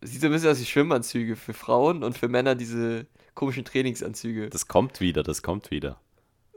[0.02, 4.48] sieht so ein bisschen aus wie Schwimmanzüge für Frauen und für Männer diese komischen Trainingsanzüge.
[4.50, 6.00] das kommt wieder, das kommt wieder.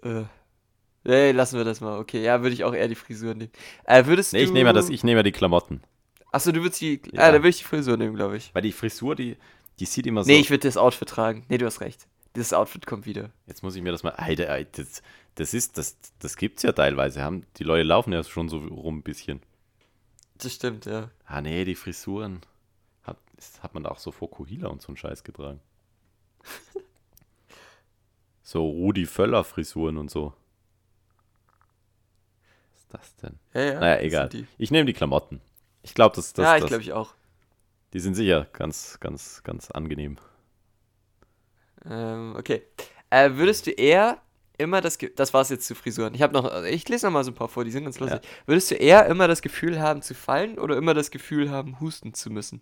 [0.01, 0.23] Äh,
[1.03, 1.99] nee, lassen wir das mal.
[1.99, 3.51] Okay, ja, würde ich auch eher die Frisur nehmen.
[3.85, 4.45] Äh, würdest Nee, du...
[4.45, 5.81] ich nehme ja das, ich nehme ja die Klamotten.
[6.31, 7.01] Achso, du würdest die.
[7.11, 7.21] Ja.
[7.21, 8.49] Ah, dann würde ich die Frisur nehmen, glaube ich.
[8.53, 9.37] Weil die Frisur, die,
[9.79, 10.31] die sieht immer so.
[10.31, 11.45] Nee, ich würde das Outfit tragen.
[11.47, 12.07] Nee, du hast recht.
[12.35, 13.29] Dieses Outfit kommt wieder.
[13.45, 14.11] Jetzt muss ich mir das mal.
[14.11, 15.03] Alter, Alter, das,
[15.35, 17.21] das ist, das, das gibt's ja teilweise.
[17.21, 19.41] Haben, die Leute laufen ja schon so rum ein bisschen.
[20.39, 21.11] Das stimmt, ja.
[21.25, 22.41] Ah, nee, die Frisuren.
[23.33, 25.59] Hat, ist, hat man da auch so Fokuhila und so einen Scheiß getragen.
[28.41, 30.33] so Rudi Völler Frisuren und so.
[32.71, 33.39] Was ist das denn?
[33.53, 33.79] Ja, ja.
[33.79, 34.29] naja, das egal.
[34.57, 35.41] Ich nehme die Klamotten.
[35.81, 37.13] Ich glaube, das, das, ja, ich das, glaube ich auch.
[37.93, 40.17] die sind sicher ganz, ganz, ganz angenehm.
[41.85, 42.63] Ähm, okay.
[43.09, 44.21] Äh, würdest du eher
[44.57, 44.97] immer das.
[44.97, 46.13] Ge das war's jetzt zu Frisuren.
[46.13, 46.45] Ich habe noch.
[46.45, 48.21] also Ich lese noch mal so ein paar vor, die sind ganz lustig.
[48.45, 52.13] Würdest du eher immer das Gefühl haben zu fallen oder immer das Gefühl haben, husten
[52.13, 52.61] zu müssen?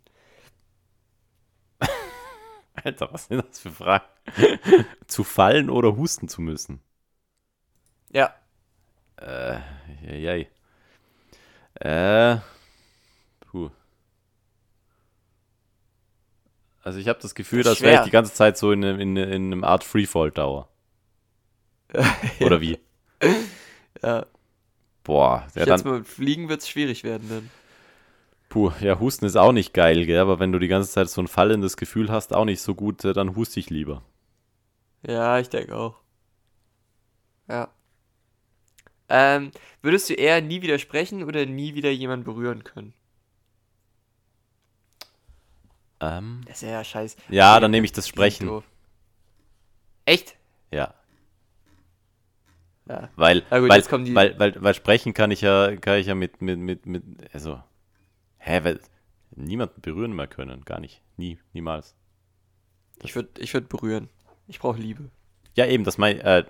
[2.83, 4.05] Alter, was sind das für Fragen?
[5.07, 6.81] zu fallen oder husten zu müssen?
[8.13, 8.35] Ja.
[9.17, 9.59] Äh,
[10.21, 10.49] jei.
[11.79, 12.37] Äh,
[13.51, 13.71] puh.
[16.83, 19.17] Also ich habe das Gefühl, dass wäre ich die ganze Zeit so in, einem- in,
[19.17, 20.67] in einem Art Freefall-Dauer.
[22.39, 22.79] Oder wie?
[24.03, 24.25] ja.
[25.03, 27.51] Boah, Ich ja schätze dann, mal, mit Fliegen wird es schwierig werden dann.
[28.51, 30.19] Puh, ja, Husten ist auch nicht geil, gell?
[30.19, 33.03] Aber wenn du die ganze Zeit so ein fallendes Gefühl hast, auch nicht so gut,
[33.05, 34.03] äh, dann huste ich lieber.
[35.07, 35.95] Ja, ich denke auch.
[37.49, 37.69] Ja.
[39.09, 42.93] Ähm, würdest du eher nie widersprechen oder nie wieder jemanden berühren können?
[45.99, 47.17] Ähm, Das ist ja scheiße.
[47.29, 48.63] ja, dann nehme ich das Sprechen.
[50.05, 50.35] Echt?
[50.71, 50.93] Ja,
[52.87, 53.09] Ja.
[53.15, 56.07] weil, gut, weil, jetzt kommen die- weil, weil, weil sprechen kann ich ja, kann ich
[56.07, 57.61] ja mit, mit, mit, mit, also,
[58.41, 58.79] hä, weil
[59.35, 61.95] niemanden berühren mehr können, gar nicht, nie, niemals.
[63.03, 64.09] Ich würde ich würd berühren.
[64.47, 65.09] Ich brauche Liebe.
[65.55, 66.43] Ja, eben, das mein, äh,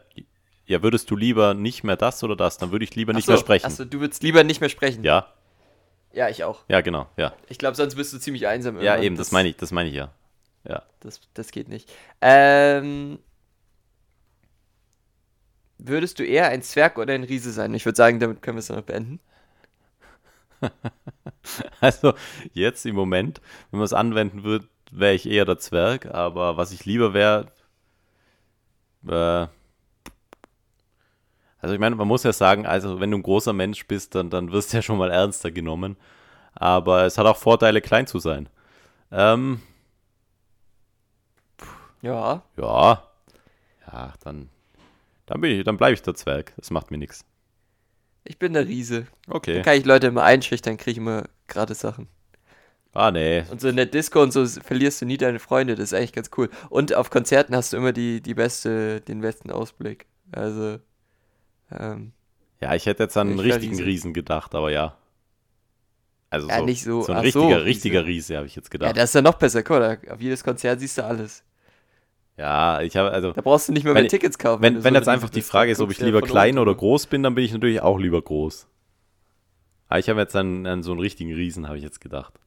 [0.65, 2.57] ja, würdest du lieber nicht mehr das oder das?
[2.57, 3.65] Dann würde ich lieber nicht Achso, mehr sprechen.
[3.65, 5.03] Achso, du würdest lieber nicht mehr sprechen.
[5.03, 5.33] Ja,
[6.13, 6.63] Ja, ich auch.
[6.67, 7.33] ja, genau, ja.
[7.49, 8.75] Ich glaube, sonst bist du ziemlich einsam.
[8.75, 9.03] Ja, irgendwann.
[9.03, 10.11] eben, das meine ich, das meine ich ja.
[10.67, 10.83] Ja.
[10.99, 11.91] Das, das geht nicht.
[12.21, 13.19] Ähm,
[15.77, 17.73] würdest du eher ein Zwerg oder ein Riese sein?
[17.73, 19.19] Ich würde sagen, damit können wir es dann noch beenden.
[21.81, 22.13] Also,
[22.53, 23.41] jetzt im Moment,
[23.71, 27.47] wenn man es anwenden würde, wäre ich eher der Zwerg, aber was ich lieber wäre,
[29.07, 29.47] äh,
[31.59, 34.29] also ich meine, man muss ja sagen, also wenn du ein großer Mensch bist, dann,
[34.29, 35.95] dann wirst du ja schon mal ernster genommen.
[36.55, 38.49] Aber es hat auch Vorteile, klein zu sein.
[39.11, 39.61] Ähm,
[42.01, 42.41] Ja.
[42.57, 43.03] ja.
[43.87, 44.49] Ja, dann,
[45.25, 46.53] dann, bin ich, dann bleibe ich der Zwerg.
[46.57, 47.25] Das macht mir nichts.
[48.23, 49.07] Ich bin der Riese.
[49.25, 49.61] Dann Okay.
[49.63, 52.07] kann ich Leute immer einschüchtern, kriege ich immer gratis Sachen.
[52.93, 53.43] Ah, nee.
[53.49, 56.13] Und so in der Disco und so verlierst du nie deine Freunde, das ist eigentlich
[56.13, 56.49] ganz cool.
[56.69, 60.05] Und auf Konzerten hast du immer die, die beste, den besten Ausblick.
[60.31, 60.79] Also,
[61.71, 62.11] ähm,
[62.59, 63.85] Ja, ich hätte jetzt an einen richtigen Riese.
[63.85, 64.97] Riesen gedacht, aber ja.
[66.29, 68.67] Also Ja, so, nicht so- so ein ach richtiger, so, richtiger Riese, habe ich jetzt
[68.67, 68.97] ja, gedacht.
[68.97, 69.63] das ist ja noch besser.
[69.63, 71.43] Guck mal, auf jedes Konzert siehst du alles.
[72.37, 74.63] Ja, ich habe, also, Da brauchst du nicht mehr Wenn- mehr Tickets kaufen.
[74.63, 76.73] wenn, du wenn so jetzt einfach die Frage ist, ob ich ja lieber klein oder
[76.73, 78.67] groß bin, dann bin ich natürlich auch lieber groß.
[79.89, 82.39] Aber ich habe jetzt an, an so einen richtigen Riesen, habe ich jetzt gedacht.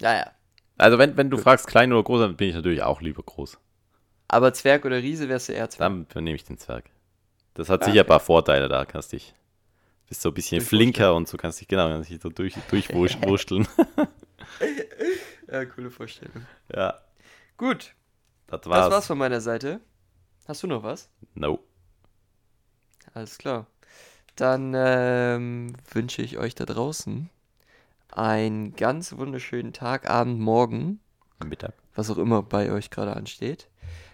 [0.00, 0.30] Ja, ja.
[0.76, 1.44] Also wenn, wenn du Gut.
[1.44, 3.58] fragst klein oder groß, dann bin ich natürlich auch lieber groß.
[4.26, 6.08] Aber Zwerg oder Riese wärst du eher Zwerg.
[6.08, 6.86] Dann, nehme ich den Zwerg.
[7.54, 8.08] Das hat Ah, sicher ein okay.
[8.08, 9.32] paar Vorteile da, kannst dich,
[10.08, 10.80] bist so ein bisschen Durchwurschteln.
[10.80, 13.68] flinker und so kannst dich, genau, kannst dich so durch, durchwursteln.
[15.50, 16.46] Ja, coole Vorstellung.
[16.74, 16.94] ja,
[17.56, 17.94] Gut,
[18.46, 18.90] das das war's.
[18.92, 19.80] war's von meiner Seite.
[20.46, 21.08] Hast du noch was?
[21.34, 21.60] No.
[23.14, 23.66] Alles klar.
[24.36, 27.30] Dann ähm, wünsche ich euch da draußen
[28.10, 31.00] einen ganz wunderschönen Tag, Abend, Morgen,
[31.44, 31.74] Mittag.
[31.94, 33.68] was auch immer bei euch gerade ansteht.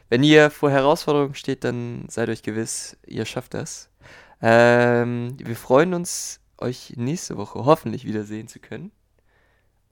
[0.09, 3.91] Wenn ihr vor Herausforderungen steht, dann seid euch gewiss, ihr schafft das.
[4.43, 8.91] Ähm, wir freuen uns, euch nächste Woche hoffentlich wiedersehen zu können.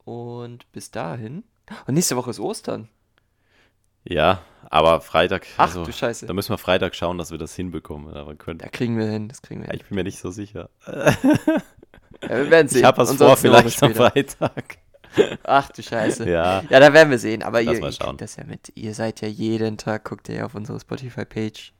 [0.04, 1.44] Und bis dahin.
[1.86, 2.88] Und nächste Woche ist Ostern.
[4.08, 4.40] Ja,
[4.70, 6.26] aber Freitag, Ach also, du Scheiße.
[6.26, 8.14] da müssen wir Freitag schauen, dass wir das hinbekommen.
[8.14, 9.80] Aber können, Da kriegen wir hin, das kriegen wir ja, hin.
[9.82, 10.70] ich bin mir nicht so sicher.
[10.86, 11.14] Ja,
[12.28, 12.80] wir werden sehen.
[12.80, 13.94] Ich habe was Und vor, vielleicht am.
[13.94, 14.78] Freitag.
[15.42, 16.28] Ach du Scheiße.
[16.28, 17.42] Ja, Ja, da werden wir sehen.
[17.42, 18.72] Aber Lass ihr, ihr kriegt das ja mit.
[18.74, 21.72] Ihr seid ja jeden Tag, guckt ihr ja auf unsere Spotify-Page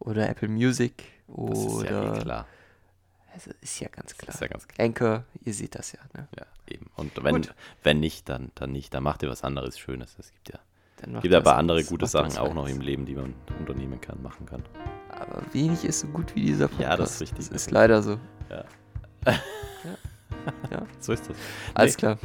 [0.00, 2.16] oder Apple Music das ist ja oder.
[2.16, 2.46] eh klar.
[3.34, 4.26] Also ist ja ganz klar.
[4.26, 4.84] Das ist ja ganz klar.
[4.86, 6.00] Anchor, ihr seht das ja.
[6.14, 6.28] Ne?
[6.38, 6.90] Ja, eben.
[6.96, 7.54] Und wenn, Gut.
[7.82, 8.92] wenn nicht, dann, dann nicht.
[8.92, 10.16] Dann macht ihr was anderes Schönes.
[10.18, 10.58] Es gibt ja,
[11.02, 14.00] Dann macht gibt ja aber andere gute Sachen auch noch im Leben, die man unternehmen
[14.00, 14.62] kann, machen kann.
[15.10, 16.90] Aber wenig ist so gut wie dieser Podcast.
[16.90, 17.48] Ja, das ist richtig.
[17.48, 18.18] Das ist leider so.
[20.98, 21.36] So ist das.
[21.74, 22.18] Alles klar.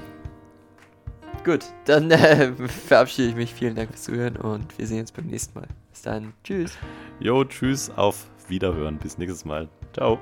[1.43, 2.51] Gut, dann äh,
[2.87, 3.53] verabschiede ich mich.
[3.53, 5.67] Vielen Dank fürs Zuhören und wir sehen uns beim nächsten Mal.
[5.91, 6.33] Bis dann.
[6.43, 6.77] Tschüss.
[7.19, 8.97] Jo, tschüss, auf Wiederhören.
[8.97, 9.69] Bis nächstes Mal.
[9.93, 10.19] Ciao.